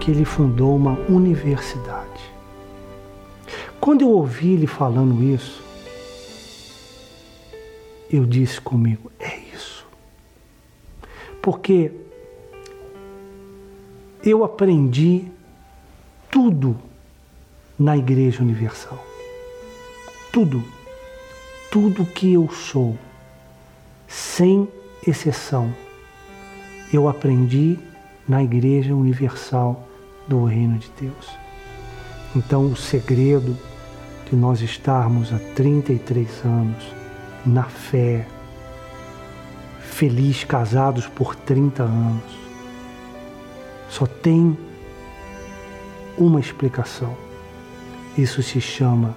[0.00, 2.32] que ele fundou uma universidade.
[3.78, 5.62] Quando eu ouvi ele falando isso,
[8.10, 9.86] eu disse comigo: é isso.
[11.40, 11.92] Porque
[14.24, 15.26] eu aprendi
[16.30, 16.76] tudo
[17.78, 18.98] na Igreja Universal.
[20.32, 20.62] Tudo.
[21.70, 22.98] Tudo que eu sou,
[24.08, 24.68] sem
[25.06, 25.72] exceção,
[26.92, 27.78] eu aprendi
[28.28, 29.86] na Igreja Universal
[30.26, 31.28] do Reino de Deus.
[32.34, 33.56] Então, o segredo
[34.28, 36.84] de nós estarmos há 33 anos
[37.46, 38.26] na fé,
[39.80, 42.38] feliz casados por 30 anos,
[43.88, 44.58] só tem
[46.18, 47.16] uma explicação.
[48.18, 49.16] Isso se chama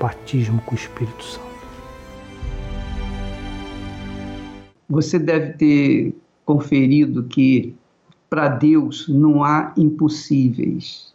[0.00, 1.53] batismo com o Espírito Santo.
[4.88, 6.14] Você deve ter
[6.44, 7.74] conferido que
[8.28, 11.14] para Deus não há impossíveis.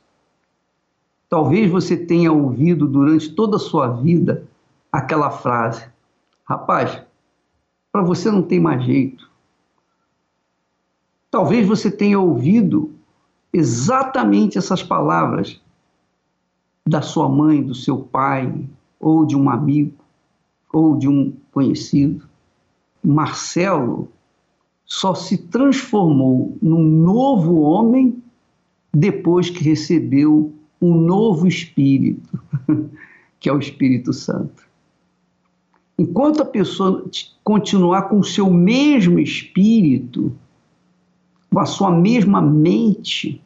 [1.27, 4.47] Talvez você tenha ouvido durante toda a sua vida
[4.91, 5.85] aquela frase:
[6.45, 7.03] Rapaz,
[7.91, 9.29] para você não tem mais jeito.
[11.29, 12.93] Talvez você tenha ouvido
[13.51, 15.61] exatamente essas palavras
[16.87, 18.67] da sua mãe, do seu pai,
[18.99, 19.93] ou de um amigo,
[20.71, 22.28] ou de um conhecido.
[23.03, 24.11] Marcelo
[24.85, 28.21] só se transformou num novo homem
[28.93, 32.41] depois que recebeu um novo espírito,
[33.39, 34.67] que é o Espírito Santo.
[35.97, 37.05] Enquanto a pessoa
[37.43, 40.33] continuar com o seu mesmo espírito,
[41.51, 43.41] com a sua mesma mente,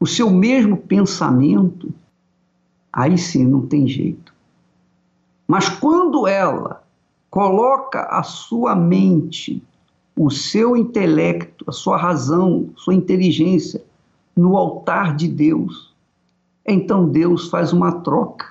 [0.00, 1.94] o seu mesmo pensamento,
[2.92, 4.34] aí sim não tem jeito.
[5.46, 6.82] Mas quando ela
[7.30, 9.62] coloca a sua mente,
[10.16, 13.82] o seu intelecto, a sua razão, sua inteligência
[14.36, 15.92] no altar de Deus,
[16.66, 18.46] então Deus faz uma troca.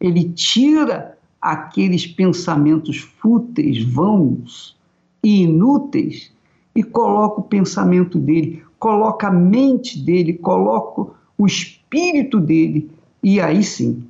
[0.00, 4.76] Ele tira aqueles pensamentos fúteis, vãos
[5.22, 6.32] e inúteis
[6.74, 12.90] e coloca o pensamento dele, coloca a mente dele, coloca o espírito dele
[13.22, 14.04] e aí sim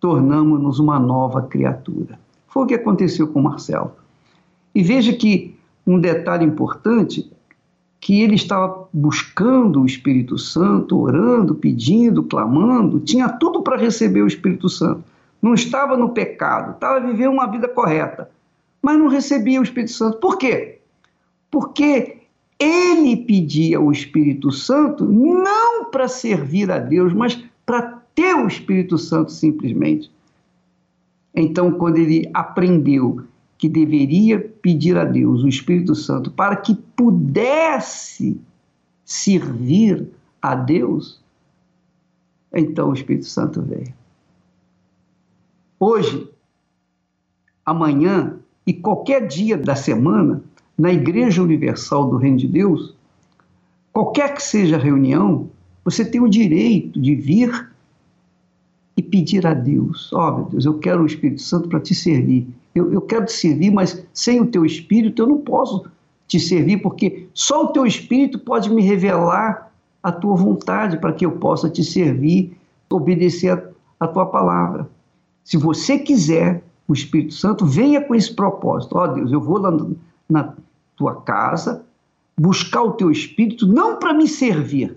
[0.00, 2.18] tornamos-nos uma nova criatura.
[2.54, 3.92] Foi o que aconteceu com Marcelo.
[4.74, 5.54] E veja que
[5.86, 7.30] um detalhe importante
[8.00, 14.26] que ele estava buscando o Espírito Santo, orando, pedindo, clamando, tinha tudo para receber o
[14.26, 15.02] Espírito Santo
[15.44, 18.30] não estava no pecado, estava vivendo uma vida correta,
[18.80, 20.16] mas não recebia o Espírito Santo.
[20.16, 20.78] Por quê?
[21.50, 22.16] Porque
[22.58, 28.96] ele pedia o Espírito Santo não para servir a Deus, mas para ter o Espírito
[28.96, 30.10] Santo simplesmente.
[31.34, 33.24] Então, quando ele aprendeu
[33.58, 38.40] que deveria pedir a Deus o Espírito Santo para que pudesse
[39.04, 40.08] servir
[40.40, 41.20] a Deus,
[42.52, 43.92] então o Espírito Santo veio.
[45.78, 46.30] Hoje,
[47.64, 50.42] amanhã e qualquer dia da semana,
[50.76, 52.94] na Igreja Universal do Reino de Deus,
[53.92, 55.50] qualquer que seja a reunião,
[55.84, 57.73] você tem o direito de vir
[58.96, 61.94] e pedir a Deus: Ó, oh, meu Deus, eu quero o Espírito Santo para te
[61.94, 62.46] servir.
[62.74, 65.84] Eu, eu quero te servir, mas sem o teu Espírito eu não posso
[66.26, 69.72] te servir, porque só o teu Espírito pode me revelar
[70.02, 72.56] a tua vontade para que eu possa te servir,
[72.90, 74.88] obedecer a, a tua palavra.
[75.42, 78.96] Se você quiser, o Espírito Santo venha com esse propósito.
[78.96, 79.76] Ó oh, Deus, eu vou lá
[80.28, 80.54] na
[80.96, 81.84] tua casa
[82.36, 84.96] buscar o teu Espírito, não para me servir,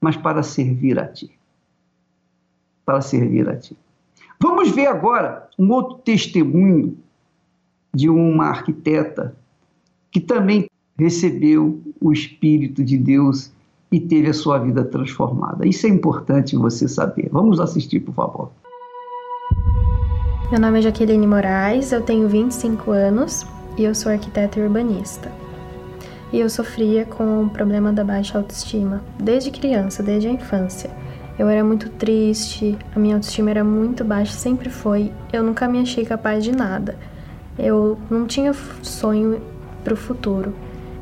[0.00, 1.30] mas para servir a ti.
[2.90, 3.76] Para servir a ti.
[4.42, 6.98] Vamos ver agora um outro testemunho
[7.94, 9.36] de uma arquiteta
[10.10, 10.68] que também
[10.98, 13.52] recebeu o Espírito de Deus
[13.92, 15.64] e teve a sua vida transformada.
[15.68, 17.28] Isso é importante você saber.
[17.30, 18.50] Vamos assistir, por favor.
[20.50, 23.46] Meu nome é Jaqueline Moraes, eu tenho 25 anos
[23.78, 25.30] e eu sou arquiteta e urbanista.
[26.32, 30.90] E eu sofria com o problema da baixa autoestima desde criança, desde a infância.
[31.40, 35.10] Eu era muito triste, a minha autoestima era muito baixa, sempre foi.
[35.32, 36.98] Eu nunca me achei capaz de nada.
[37.58, 39.40] Eu não tinha sonho
[39.82, 40.52] para o futuro.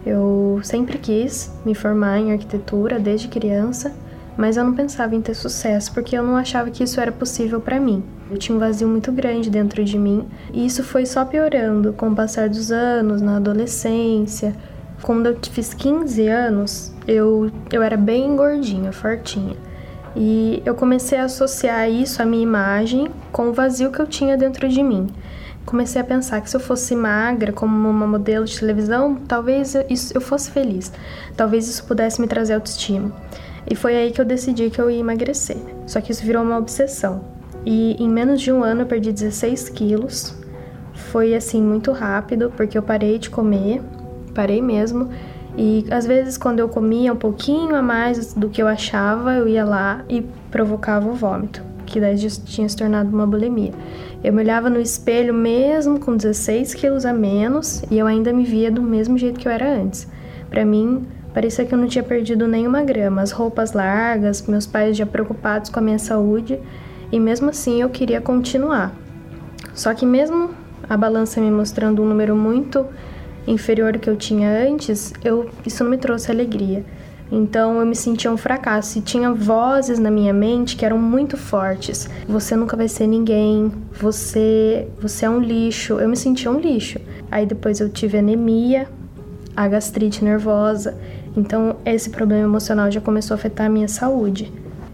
[0.07, 3.93] Eu sempre quis me formar em arquitetura desde criança,
[4.37, 7.61] mas eu não pensava em ter sucesso porque eu não achava que isso era possível
[7.61, 8.05] para mim.
[8.31, 12.11] Eu tinha um vazio muito grande dentro de mim e isso foi só piorando com
[12.11, 14.55] o passar dos anos, na adolescência.
[15.03, 19.57] Quando eu fiz 15 anos, eu, eu era bem gordinha, fortinha.
[20.17, 24.37] E eu comecei a associar isso, a minha imagem, com o vazio que eu tinha
[24.37, 25.09] dentro de mim.
[25.65, 29.85] comecei a pensar que se eu fosse magra, como uma modelo de televisão, talvez eu,
[29.91, 30.91] isso, eu fosse feliz.
[31.37, 33.13] Talvez isso pudesse me trazer autoestima.
[33.71, 35.59] E foi aí que eu decidi que eu ia emagrecer.
[35.87, 37.23] Só que isso virou uma obsessão.
[37.67, 40.35] E em menos de um ano eu perdi 16 quilos.
[40.95, 43.83] Foi assim muito rápido, porque eu parei de comer,
[44.35, 45.11] parei mesmo.
[45.61, 49.49] E às vezes, quando eu comia um pouquinho a mais do que eu achava, eu
[49.49, 53.73] ia lá e provocava o vômito, que daí tinha se tornado uma bulimia.
[54.23, 58.45] Eu me olhava no espelho mesmo com 16 quilos a menos e eu ainda me
[58.45, 60.07] via do mesmo jeito que eu era antes.
[60.49, 61.05] Para mim,
[61.35, 65.71] parecia que eu não tinha perdido nenhuma grama, as roupas largas, meus pais já preocupados
[65.71, 66.61] com a minha saúde
[67.11, 68.95] e mesmo assim eu queria continuar.
[69.75, 70.51] Só que mesmo
[70.89, 72.87] a balança me mostrando um número muito
[73.51, 76.85] inferior ao que eu tinha antes, eu, isso não me trouxe alegria.
[77.31, 81.37] Então eu me sentia um fracasso e tinha vozes na minha mente que eram muito
[81.37, 82.09] fortes.
[82.27, 85.95] Você nunca vai ser ninguém, você, você é um lixo.
[85.95, 86.99] Eu me sentia um lixo.
[87.31, 88.89] Aí depois eu tive anemia,
[89.55, 90.97] a gastrite nervosa.
[91.37, 94.51] Então esse problema emocional já começou a afetar a minha saúde.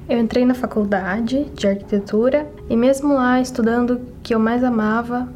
[0.08, 5.28] Eu entrei na faculdade de arquitetura e mesmo lá estudando o que eu mais amava,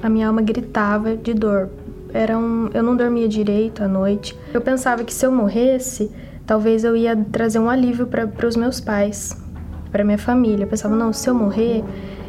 [0.00, 1.68] a minha alma gritava de dor,
[2.14, 4.38] era um, eu não dormia direito à noite.
[4.54, 6.10] Eu pensava que se eu morresse,
[6.46, 9.36] talvez eu ia trazer um alívio para os meus pais,
[9.90, 10.64] para minha família.
[10.64, 11.82] Eu pensava, não, se eu morrer,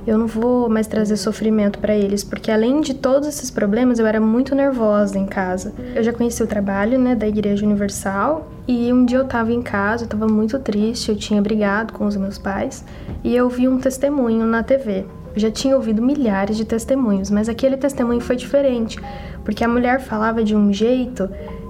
[0.08, 4.08] eu não vou mais trazer sofrimento para eles, porque além de todos esses problemas, eu
[4.08, 5.72] era muito nervosa em casa.
[5.96, 9.62] Eu já conheci o trabalho, né, da Igreja Universal, e um dia eu estava em
[9.62, 12.84] casa, eu estava muito triste, eu tinha brigado com os meus pais,
[13.24, 15.06] e eu vi um testemunho na TV.
[15.36, 19.00] Eu já tinha ouvido milhares de testemunhos, mas aquele testemunho foi diferente,
[19.46, 21.30] porque a mulher falava de um jeito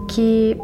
[0.10, 0.58] que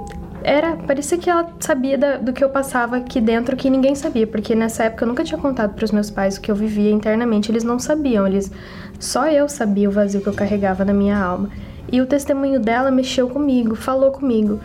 [0.44, 4.26] era parecia que ela sabia da, do que eu passava aqui dentro que ninguém sabia,
[4.26, 6.92] porque nessa época eu nunca tinha contado para os meus pais o que eu vivia
[6.92, 8.52] internamente, eles não sabiam, eles
[9.00, 11.50] só eu sabia o vazio que eu carregava na minha alma.
[11.92, 14.60] E o testemunho dela mexeu comigo, falou comigo.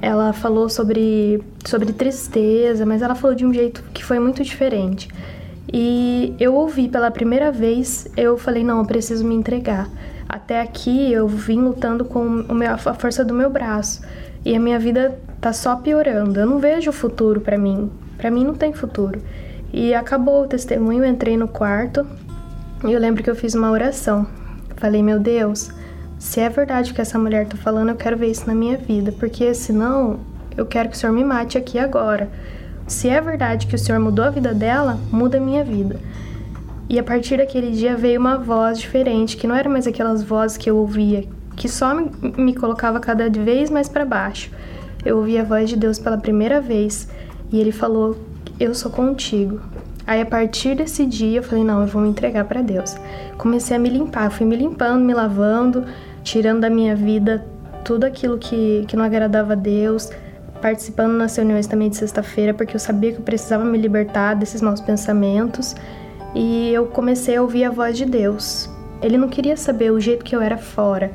[0.00, 5.08] Ela falou sobre sobre tristeza, mas ela falou de um jeito que foi muito diferente.
[5.72, 9.88] E eu ouvi pela primeira vez, eu falei, não, eu preciso me entregar.
[10.30, 14.00] Até aqui eu vim lutando com meu, a força do meu braço.
[14.44, 16.38] E a minha vida tá só piorando.
[16.38, 17.90] Eu não vejo futuro para mim.
[18.16, 19.20] Para mim não tem futuro.
[19.72, 22.06] E acabou o testemunho, entrei no quarto
[22.84, 24.26] e eu lembro que eu fiz uma oração.
[24.76, 25.70] Falei, meu Deus,
[26.18, 28.76] se é verdade o que essa mulher tá falando, eu quero ver isso na minha
[28.76, 30.20] vida, porque senão
[30.56, 32.30] eu quero que o Senhor me mate aqui agora.
[32.86, 36.00] Se é verdade que o Senhor mudou a vida dela, muda a minha vida.
[36.90, 40.56] E a partir daquele dia veio uma voz diferente, que não era mais aquelas vozes
[40.56, 41.22] que eu ouvia,
[41.54, 44.50] que só me, me colocava cada vez mais para baixo.
[45.04, 47.08] Eu ouvi a voz de Deus pela primeira vez
[47.52, 48.18] e ele falou:
[48.58, 49.60] Eu sou contigo.
[50.04, 52.96] Aí a partir desse dia eu falei: Não, eu vou me entregar para Deus.
[53.38, 55.84] Comecei a me limpar, fui me limpando, me lavando,
[56.24, 57.46] tirando da minha vida
[57.84, 60.10] tudo aquilo que, que não agradava a Deus
[60.60, 64.60] participando nas reuniões também de sexta-feira, porque eu sabia que eu precisava me libertar desses
[64.60, 65.74] maus pensamentos.
[66.34, 68.70] E eu comecei a ouvir a voz de Deus.
[69.02, 71.10] Ele não queria saber o jeito que eu era fora.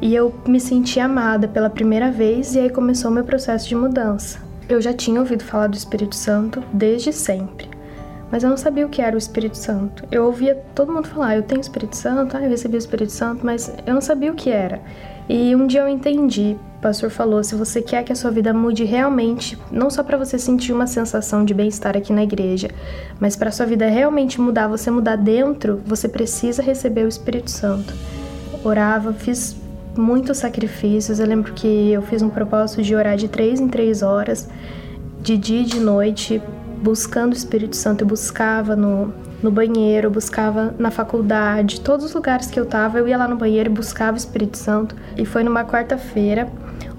[0.00, 4.38] E eu me senti amada pela primeira vez, e aí começou meu processo de mudança.
[4.68, 7.70] Eu já tinha ouvido falar do Espírito Santo desde sempre,
[8.30, 10.04] mas eu não sabia o que era o Espírito Santo.
[10.10, 13.46] Eu ouvia todo mundo falar: eu tenho Espírito Santo, ah, eu recebi o Espírito Santo,
[13.46, 14.82] mas eu não sabia o que era.
[15.28, 16.56] E um dia eu entendi,
[16.86, 20.38] pastor falou, se você quer que a sua vida mude realmente, não só para você
[20.38, 22.70] sentir uma sensação de bem-estar aqui na igreja,
[23.18, 27.92] mas para sua vida realmente mudar, você mudar dentro, você precisa receber o Espírito Santo.
[28.62, 29.56] Orava, fiz
[29.96, 31.18] muitos sacrifícios.
[31.18, 34.48] Eu lembro que eu fiz um propósito de orar de três em três horas,
[35.20, 36.40] de dia e de noite,
[36.80, 38.02] buscando o Espírito Santo.
[38.02, 39.12] Eu buscava no,
[39.42, 43.34] no banheiro, buscava na faculdade, todos os lugares que eu tava, eu ia lá no
[43.34, 44.94] banheiro e buscava o Espírito Santo.
[45.16, 46.48] E foi numa quarta-feira,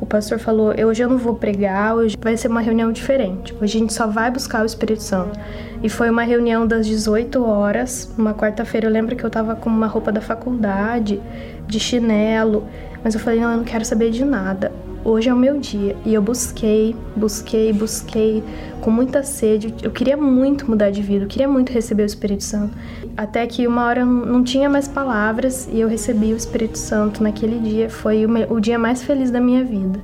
[0.07, 3.53] pastor falou: Hoje eu não vou pregar, hoje vai ser uma reunião diferente.
[3.61, 5.39] Hoje a gente só vai buscar o Espírito Santo.
[5.83, 8.87] E foi uma reunião das 18 horas, uma quarta-feira.
[8.87, 11.21] Eu lembro que eu tava com uma roupa da faculdade,
[11.67, 12.67] de chinelo,
[13.03, 14.71] mas eu falei: Não, eu não quero saber de nada
[15.07, 15.95] hoje é o meu dia.
[16.05, 18.43] E eu busquei, busquei, busquei
[18.81, 19.73] com muita sede.
[19.81, 22.77] Eu queria muito mudar de vida, eu queria muito receber o Espírito Santo.
[23.17, 27.23] Até que uma hora eu não tinha mais palavras e eu recebi o Espírito Santo
[27.23, 27.89] naquele dia.
[27.89, 29.99] Foi o, dia mais feliz da minha vida.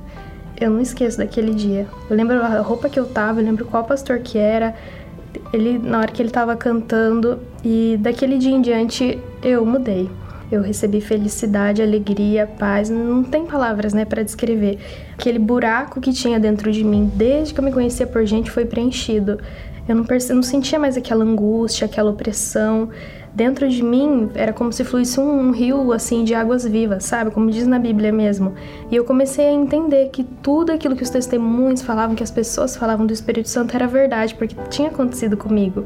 [0.60, 1.86] Eu não esqueço daquele dia.
[2.10, 4.74] Eu lembro a roupa que eu tava, eu lembro qual pastor que era.
[5.52, 10.10] Ele, na hora que ele tava cantando, e daquele dia em diante eu mudei.
[10.50, 14.78] Eu recebi felicidade, alegria, paz, não tem palavras, né, para descrever.
[15.12, 18.64] Aquele buraco que tinha dentro de mim desde que eu me conhecia por gente foi
[18.64, 19.38] preenchido.
[19.88, 20.32] Eu não, perce...
[20.32, 22.88] não sentia mais aquela angústia, aquela opressão.
[23.34, 27.30] Dentro de mim era como se fluísse um, um rio assim de águas vivas, sabe?
[27.30, 28.54] Como diz na Bíblia mesmo.
[28.90, 32.76] E eu comecei a entender que tudo aquilo que os testemunhos falavam, que as pessoas
[32.76, 35.84] falavam do Espírito Santo era verdade, porque tinha acontecido comigo.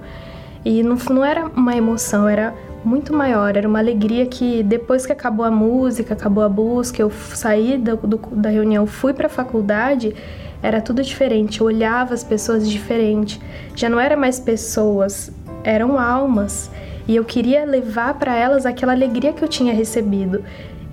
[0.64, 3.56] E não, não era uma emoção, era muito maior.
[3.56, 7.96] Era uma alegria que depois que acabou a música, acabou a busca, eu saí do,
[7.96, 10.14] do, da reunião, fui para a faculdade,
[10.62, 11.60] era tudo diferente.
[11.60, 13.40] Eu olhava as pessoas diferente.
[13.74, 15.30] Já não era mais pessoas,
[15.64, 16.70] eram almas.
[17.06, 20.44] E eu queria levar para elas aquela alegria que eu tinha recebido.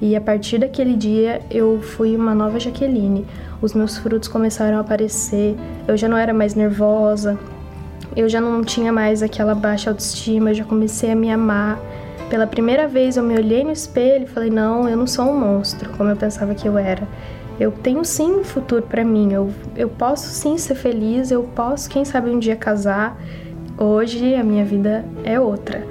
[0.01, 3.25] E a partir daquele dia eu fui uma nova Jaqueline.
[3.61, 5.55] Os meus frutos começaram a aparecer.
[5.87, 7.39] Eu já não era mais nervosa,
[8.15, 11.79] eu já não tinha mais aquela baixa autoestima, eu já comecei a me amar.
[12.29, 15.37] Pela primeira vez eu me olhei no espelho e falei: não, eu não sou um
[15.37, 17.07] monstro, como eu pensava que eu era.
[17.59, 21.89] Eu tenho sim um futuro para mim, eu, eu posso sim ser feliz, eu posso,
[21.89, 23.17] quem sabe, um dia casar.
[23.77, 25.85] Hoje a minha vida é outra.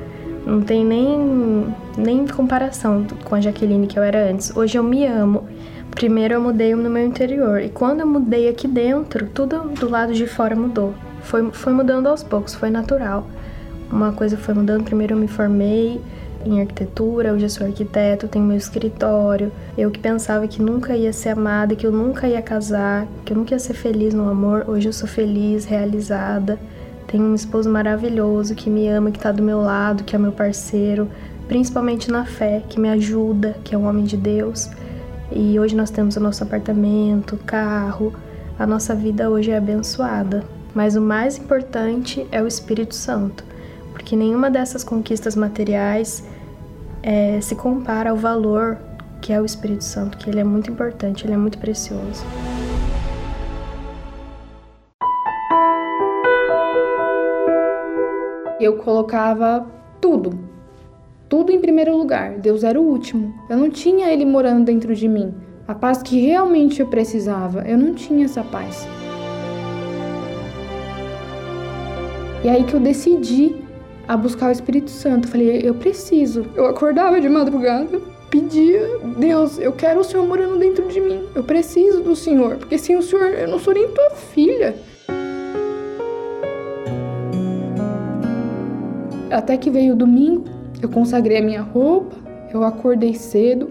[0.47, 4.55] Não tem nem, nem comparação com a Jaqueline que eu era antes.
[4.55, 5.45] Hoje eu me amo.
[5.91, 10.13] Primeiro eu mudei no meu interior e quando eu mudei aqui dentro, tudo do lado
[10.13, 10.93] de fora mudou
[11.25, 13.27] foi, foi mudando aos poucos, foi natural.
[13.91, 16.01] Uma coisa foi mudando, primeiro eu me formei
[16.45, 19.51] em arquitetura, hoje eu sou arquiteto, tenho meu escritório.
[19.77, 23.37] Eu que pensava que nunca ia ser amada, que eu nunca ia casar, que eu
[23.37, 26.59] nunca ia ser feliz no amor, hoje eu sou feliz, realizada.
[27.07, 30.33] Tenho um esposo maravilhoso que me ama, que tá do meu lado, que é meu
[30.33, 31.09] parceiro,
[31.47, 34.71] principalmente na fé, que me ajuda, que é um homem de Deus.
[35.31, 38.13] E hoje nós temos o nosso apartamento, carro.
[38.59, 40.45] A nossa vida hoje é abençoada.
[40.75, 43.45] Mas o mais importante é o Espírito Santo,
[43.93, 46.25] porque nenhuma dessas conquistas materiais
[47.05, 48.79] é, se compara ao valor
[49.21, 52.25] que é o Espírito Santo, que ele é muito importante, ele é muito precioso.
[58.59, 59.67] Eu colocava
[60.01, 60.39] tudo,
[61.29, 62.39] tudo em primeiro lugar.
[62.39, 63.35] Deus era o último.
[63.51, 65.35] Eu não tinha ele morando dentro de mim.
[65.67, 68.87] A paz que realmente eu precisava, eu não tinha essa paz.
[72.43, 73.64] E aí que eu decidi
[74.07, 75.29] a buscar o Espírito Santo.
[75.29, 76.47] falei, eu preciso.
[76.55, 78.01] Eu acordava de madrugada,
[78.31, 81.23] pedia, Deus, eu quero o Senhor morando dentro de mim.
[81.35, 84.75] Eu preciso do Senhor, porque sem o Senhor eu não sou nem tua filha.
[89.31, 90.45] Até que veio o domingo,
[90.81, 92.15] eu consagrei a minha roupa,
[92.53, 93.71] eu acordei cedo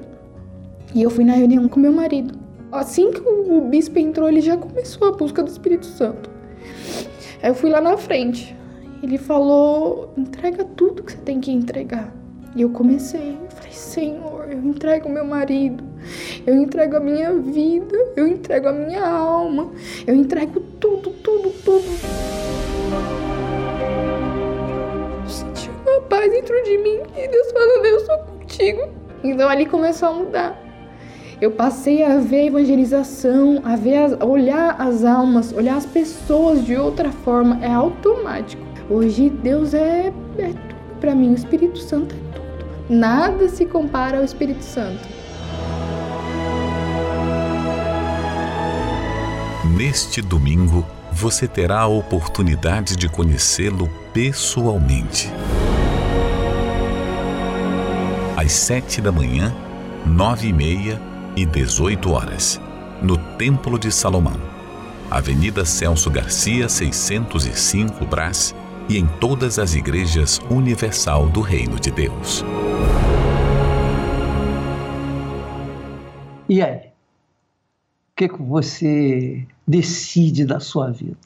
[0.94, 2.38] e eu fui na reunião com meu marido.
[2.72, 6.30] Assim que o bispo entrou, ele já começou a busca do Espírito Santo.
[7.42, 8.56] Aí eu fui lá na frente.
[9.04, 12.16] Ele falou: entrega tudo que você tem que entregar.
[12.56, 15.84] E eu comecei, eu falei, Senhor, eu entrego meu marido,
[16.48, 19.72] eu entrego a minha vida, eu entrego a minha alma,
[20.08, 21.86] eu entrego tudo, tudo, tudo.
[25.24, 28.88] Eu senti uma paz dentro de mim e Deus falando, eu sou contigo.
[29.22, 30.64] Então ali começou a mudar.
[31.42, 36.64] Eu passei a ver a evangelização, a ver, a olhar as almas, olhar as pessoas
[36.64, 38.73] de outra forma, é automático.
[38.90, 42.44] Hoje Deus é, é tudo para mim, o Espírito Santo é tudo.
[42.90, 45.06] Nada se compara ao Espírito Santo.
[49.78, 55.30] Neste domingo, você terá a oportunidade de conhecê-lo pessoalmente.
[58.38, 59.54] Às sete da manhã,
[60.06, 61.02] nove e meia
[61.36, 62.62] e dezoito horas,
[63.02, 64.40] no Templo de Salomão,
[65.12, 68.56] Avenida Celso Garcia, 605 Brás,
[68.90, 72.44] e em todas as igrejas universal do Reino de Deus.
[76.50, 76.78] E aí?
[76.78, 81.18] O que, que você decide da sua vida?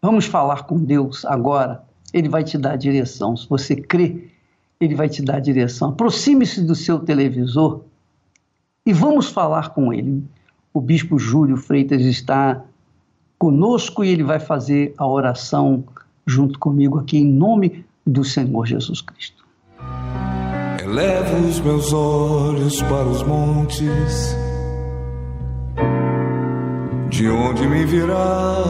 [0.00, 1.82] Vamos falar com Deus agora.
[2.12, 3.36] Ele vai te dar direção.
[3.36, 4.28] Se você crê,
[4.80, 5.90] ele vai te dar direção.
[5.90, 7.82] Aproxime-se do seu televisor
[8.86, 10.24] e vamos falar com ele.
[10.72, 12.62] O bispo Júlio Freitas está
[13.38, 15.84] conosco e ele vai fazer a oração
[16.26, 19.44] junto comigo aqui em nome do Senhor Jesus Cristo.
[20.82, 24.36] Elevo os meus olhos para os montes,
[27.10, 28.64] de onde me virá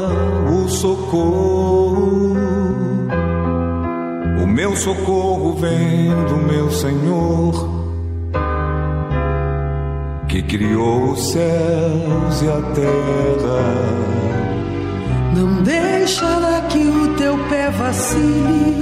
[0.53, 2.35] o socorro.
[4.43, 7.69] O meu socorro vem do meu Senhor,
[10.29, 14.18] que criou os céus e a terra.
[15.35, 18.79] Não deixará que o teu pé vacile.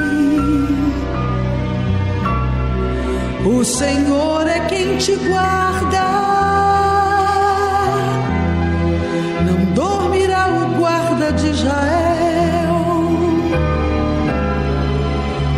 [3.44, 6.06] O Senhor é quem te guarda.
[9.46, 12.74] Não dormirá o guarda de Israel,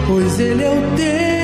[0.06, 1.37] pois ele é o teu.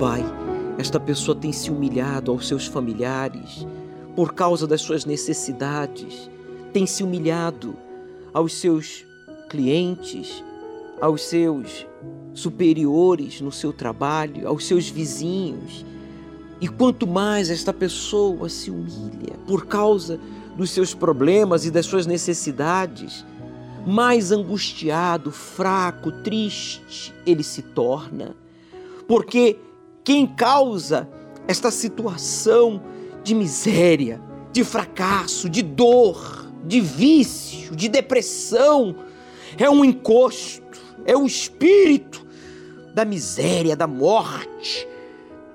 [0.00, 0.24] Pai,
[0.78, 3.66] esta pessoa tem se humilhado aos seus familiares
[4.16, 6.30] por causa das suas necessidades,
[6.72, 7.76] tem se humilhado
[8.32, 9.04] aos seus
[9.50, 10.42] clientes,
[11.02, 11.86] aos seus
[12.32, 15.84] superiores no seu trabalho, aos seus vizinhos.
[16.62, 20.18] E quanto mais esta pessoa se humilha por causa
[20.56, 23.22] dos seus problemas e das suas necessidades,
[23.86, 28.34] mais angustiado, fraco, triste ele se torna.
[29.06, 29.58] Porque
[30.10, 31.08] quem causa
[31.46, 32.82] esta situação
[33.22, 38.96] de miséria, de fracasso, de dor, de vício, de depressão,
[39.56, 42.26] é um encosto, é o espírito
[42.92, 44.84] da miséria, da morte,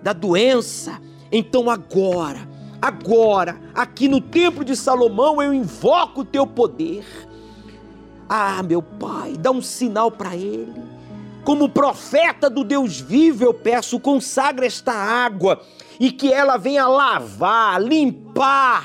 [0.01, 1.01] da doença.
[1.29, 2.47] Então agora,
[2.81, 7.03] agora, aqui no templo de Salomão, eu invoco o teu poder.
[8.29, 10.94] Ah, meu Pai, dá um sinal para ele.
[11.45, 15.61] Como profeta do Deus vivo, eu peço, consagra esta água
[15.99, 18.83] e que ela venha lavar, limpar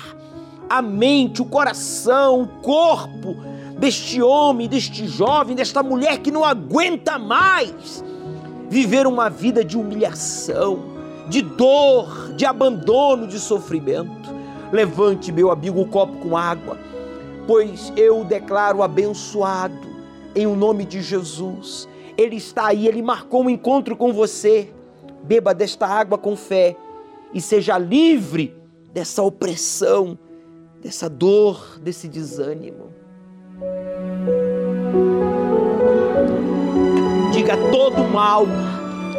[0.69, 3.35] a mente, o coração, o corpo
[3.79, 8.05] deste homem, deste jovem, desta mulher que não aguenta mais
[8.69, 10.85] viver uma vida de humilhação,
[11.31, 14.29] de dor, de abandono, de sofrimento.
[14.71, 16.79] Levante, meu amigo, o copo com água,
[17.47, 19.89] pois eu o declaro abençoado
[20.37, 21.89] em o nome de Jesus.
[22.21, 24.71] Ele está aí, ele marcou um encontro com você.
[25.23, 26.77] Beba desta água com fé
[27.33, 28.55] e seja livre
[28.93, 30.19] dessa opressão,
[30.83, 32.93] dessa dor, desse desânimo.
[37.33, 38.45] Diga todo mal.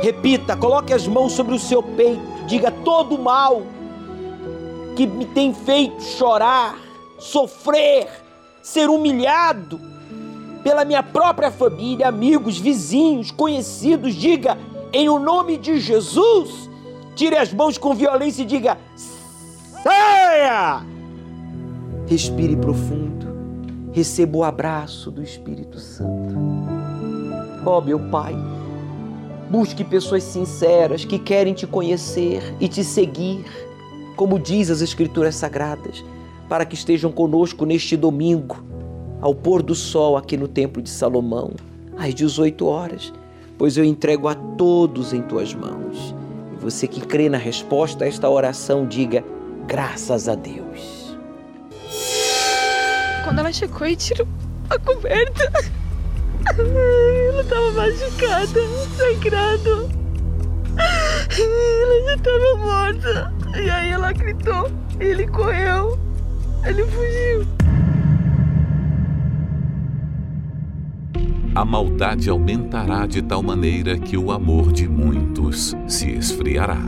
[0.03, 2.21] Repita, coloque as mãos sobre o seu peito.
[2.45, 3.63] Diga todo mal
[4.95, 6.77] que me tem feito chorar,
[7.17, 8.07] sofrer,
[8.61, 9.90] ser humilhado
[10.63, 14.15] pela minha própria família, amigos, vizinhos, conhecidos.
[14.15, 14.57] Diga
[14.93, 16.71] em o nome de Jesus
[17.15, 18.77] Tire as mãos com violência e diga:
[19.83, 20.83] saia!
[22.07, 23.27] Respire profundo.
[23.91, 26.33] Receba o abraço do Espírito Santo.
[27.65, 28.33] Ó oh, meu Pai,
[29.49, 33.45] busque pessoas sinceras que querem te conhecer e te seguir,
[34.15, 36.03] como diz as Escrituras Sagradas,
[36.47, 38.63] para que estejam conosco neste domingo,
[39.21, 41.51] ao pôr do sol aqui no Templo de Salomão,
[41.97, 43.13] às 18 horas,
[43.57, 46.15] pois eu entrego a todos em tuas mãos
[46.61, 49.23] você que crê na resposta a esta oração, diga
[49.67, 51.17] graças a Deus.
[53.23, 54.27] Quando ela chegou e tirou
[54.69, 55.51] a coberta,
[56.47, 58.61] ela estava machucada,
[58.95, 59.89] sangrando.
[61.39, 63.33] Ela já estava morta.
[63.55, 64.69] E aí ela gritou,
[64.99, 65.97] ele correu,
[66.63, 67.60] ele fugiu.
[71.61, 76.79] A maldade aumentará de tal maneira que o amor de muitos se esfriará.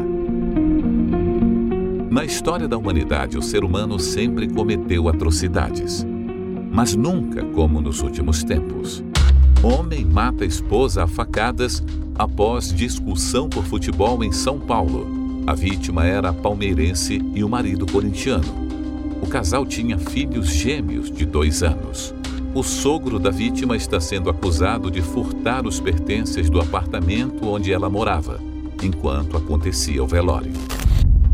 [2.10, 6.04] Na história da humanidade, o ser humano sempre cometeu atrocidades,
[6.72, 9.04] mas nunca como nos últimos tempos.
[9.62, 11.84] Homem mata esposa a facadas
[12.16, 15.06] após discussão por futebol em São Paulo.
[15.46, 18.68] A vítima era palmeirense e o marido corintiano.
[19.22, 22.16] O casal tinha filhos gêmeos de dois anos.
[22.56, 27.90] O sogro da vítima está sendo acusado de furtar os pertences do apartamento onde ela
[27.90, 28.40] morava,
[28.84, 30.54] enquanto acontecia o velório.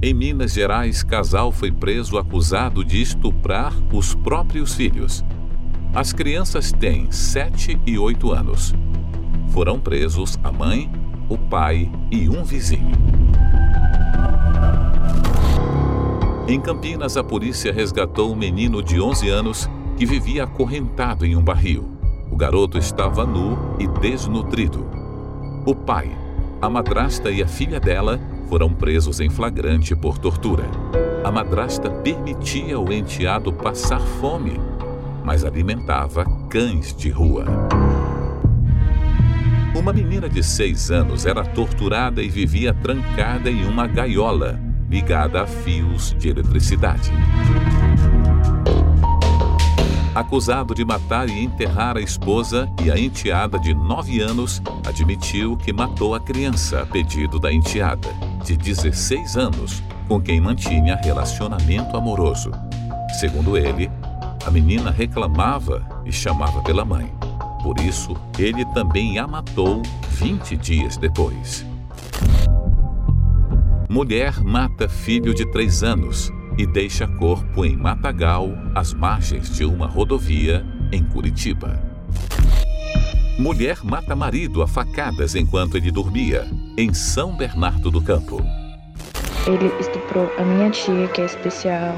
[0.02, 5.22] Em Minas Gerais, casal foi preso acusado de estuprar os próprios filhos.
[5.94, 8.74] As crianças têm 7 e 8 anos.
[9.50, 10.90] Foram presos a mãe,
[11.28, 12.94] o pai e um vizinho.
[16.48, 21.44] Em Campinas, a polícia resgatou um menino de 11 anos que vivia acorrentado em um
[21.44, 21.92] barril.
[22.32, 24.88] O garoto estava nu e desnutrido.
[25.66, 26.10] O pai,
[26.62, 30.64] a madrasta e a filha dela foram presos em flagrante por tortura.
[31.22, 34.58] A madrasta permitia o enteado passar fome,
[35.26, 37.44] mas alimentava cães de rua.
[39.76, 44.58] Uma menina de seis anos era torturada e vivia trancada em uma gaiola
[44.90, 47.12] ligada a fios de eletricidade.
[50.20, 55.72] Acusado de matar e enterrar a esposa e a enteada de 9 anos, admitiu que
[55.72, 58.10] matou a criança a pedido da enteada,
[58.44, 62.52] de 16 anos, com quem mantinha relacionamento amoroso.
[63.18, 63.90] Segundo ele,
[64.46, 67.10] a menina reclamava e chamava pela mãe.
[67.64, 71.66] Por isso, ele também a matou 20 dias depois.
[73.90, 76.30] Mulher mata filho de três anos
[76.60, 81.82] e deixa corpo em Matagal, às margens de uma rodovia em Curitiba.
[83.40, 86.46] Mulher mata marido a facadas enquanto ele dormia,
[86.78, 88.44] em São Bernardo do Campo.
[89.48, 91.96] Ele estuprou a minha tia, que é especial,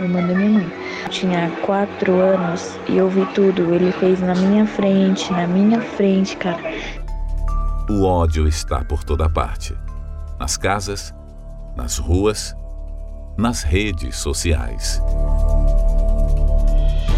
[0.00, 0.72] irmã da minha mãe.
[1.04, 3.74] Eu tinha quatro anos e eu vi tudo.
[3.74, 6.62] Ele fez na minha frente, na minha frente, cara.
[7.90, 9.76] O ódio está por toda parte.
[10.40, 11.14] Nas casas,
[11.76, 12.56] nas ruas,
[13.38, 15.00] nas redes sociais.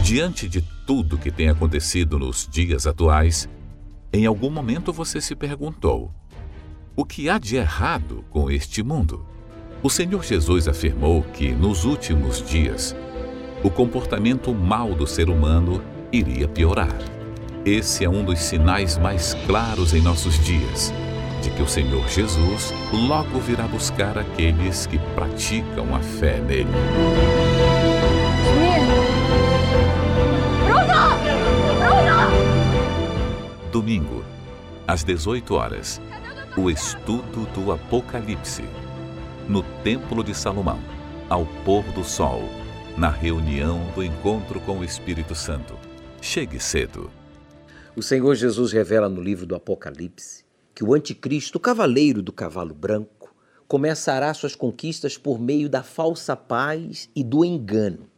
[0.03, 3.49] Diante de tudo que tem acontecido nos dias atuais,
[4.13, 6.13] em algum momento você se perguntou:
[6.95, 9.25] o que há de errado com este mundo?
[9.83, 12.95] O Senhor Jesus afirmou que, nos últimos dias,
[13.65, 16.95] o comportamento mal do ser humano iria piorar.
[17.65, 20.93] Esse é um dos sinais mais claros em nossos dias
[21.41, 26.71] de que o Senhor Jesus logo virá buscar aqueles que praticam a fé nele.
[33.73, 34.23] Domingo,
[34.87, 36.01] às 18 horas,
[36.57, 38.65] o estudo do Apocalipse.
[39.49, 40.79] No Templo de Salomão,
[41.29, 42.43] ao pôr do sol,
[42.97, 45.75] na reunião do encontro com o Espírito Santo.
[46.21, 47.11] Chegue cedo.
[47.97, 50.50] O Senhor Jesus revela no livro do Apocalipse
[50.81, 53.35] que o anticristo, o cavaleiro do cavalo branco,
[53.69, 58.09] começará suas conquistas por meio da falsa paz e do engano.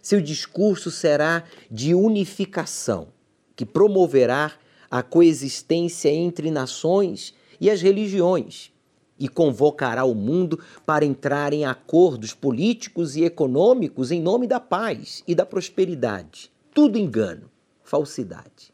[0.00, 3.08] Seu discurso será de unificação,
[3.54, 4.52] que promoverá
[4.90, 8.72] a coexistência entre nações e as religiões
[9.18, 15.22] e convocará o mundo para entrar em acordos políticos e econômicos em nome da paz
[15.28, 16.50] e da prosperidade.
[16.72, 17.50] Tudo engano,
[17.84, 18.72] falsidade.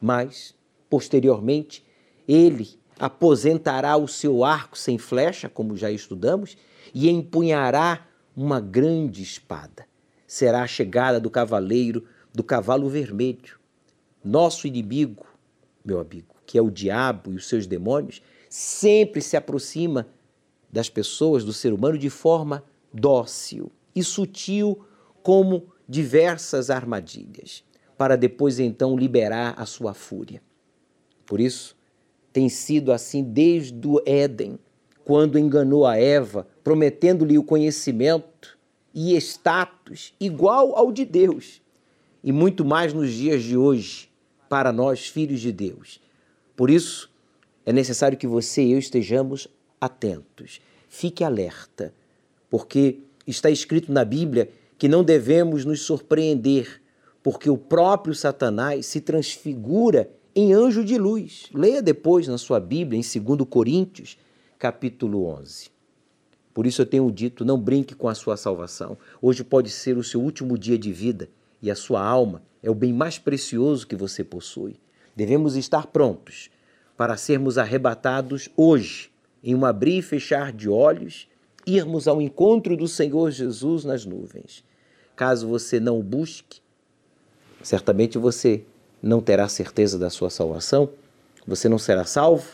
[0.00, 0.54] Mas,
[0.88, 1.89] posteriormente,
[2.30, 6.56] ele aposentará o seu arco sem flecha, como já estudamos,
[6.94, 8.06] e empunhará
[8.36, 9.84] uma grande espada.
[10.28, 13.58] Será a chegada do cavaleiro do cavalo vermelho.
[14.22, 15.26] Nosso inimigo,
[15.84, 20.06] meu amigo, que é o diabo e os seus demônios, sempre se aproxima
[20.70, 22.62] das pessoas, do ser humano, de forma
[22.92, 24.84] dócil e sutil,
[25.20, 27.64] como diversas armadilhas,
[27.98, 30.40] para depois então liberar a sua fúria.
[31.26, 31.76] Por isso,
[32.32, 34.58] tem sido assim desde o Éden,
[35.04, 38.58] quando enganou a Eva, prometendo-lhe o conhecimento
[38.94, 41.60] e status igual ao de Deus,
[42.22, 44.10] e muito mais nos dias de hoje,
[44.48, 46.00] para nós, filhos de Deus.
[46.56, 47.10] Por isso,
[47.64, 49.48] é necessário que você e eu estejamos
[49.80, 50.60] atentos.
[50.88, 51.94] Fique alerta,
[52.50, 56.82] porque está escrito na Bíblia que não devemos nos surpreender,
[57.22, 61.48] porque o próprio Satanás se transfigura em anjo de luz.
[61.52, 64.16] Leia depois na sua Bíblia, em 2 Coríntios,
[64.58, 65.70] capítulo 11.
[66.52, 68.96] Por isso eu tenho dito: não brinque com a sua salvação.
[69.20, 71.28] Hoje pode ser o seu último dia de vida
[71.62, 74.76] e a sua alma é o bem mais precioso que você possui.
[75.14, 76.50] Devemos estar prontos
[76.96, 79.10] para sermos arrebatados hoje,
[79.42, 81.26] em um abrir e fechar de olhos,
[81.66, 84.64] irmos ao encontro do Senhor Jesus nas nuvens.
[85.16, 86.60] Caso você não o busque,
[87.62, 88.64] certamente você
[89.02, 90.90] não terá certeza da sua salvação,
[91.46, 92.46] você não será salvo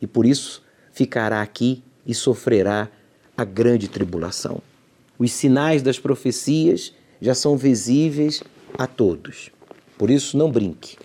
[0.00, 0.62] e por isso
[0.92, 2.88] ficará aqui e sofrerá
[3.36, 4.60] a grande tribulação.
[5.18, 8.42] Os sinais das profecias já são visíveis
[8.76, 9.50] a todos.
[9.96, 10.96] Por isso, não brinque.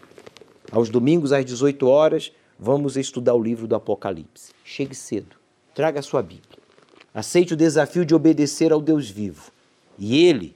[0.72, 4.52] Aos domingos, às 18 horas, vamos estudar o livro do Apocalipse.
[4.64, 5.36] Chegue cedo,
[5.74, 6.60] traga a sua Bíblia.
[7.14, 9.52] Aceite o desafio de obedecer ao Deus vivo
[9.98, 10.56] e Ele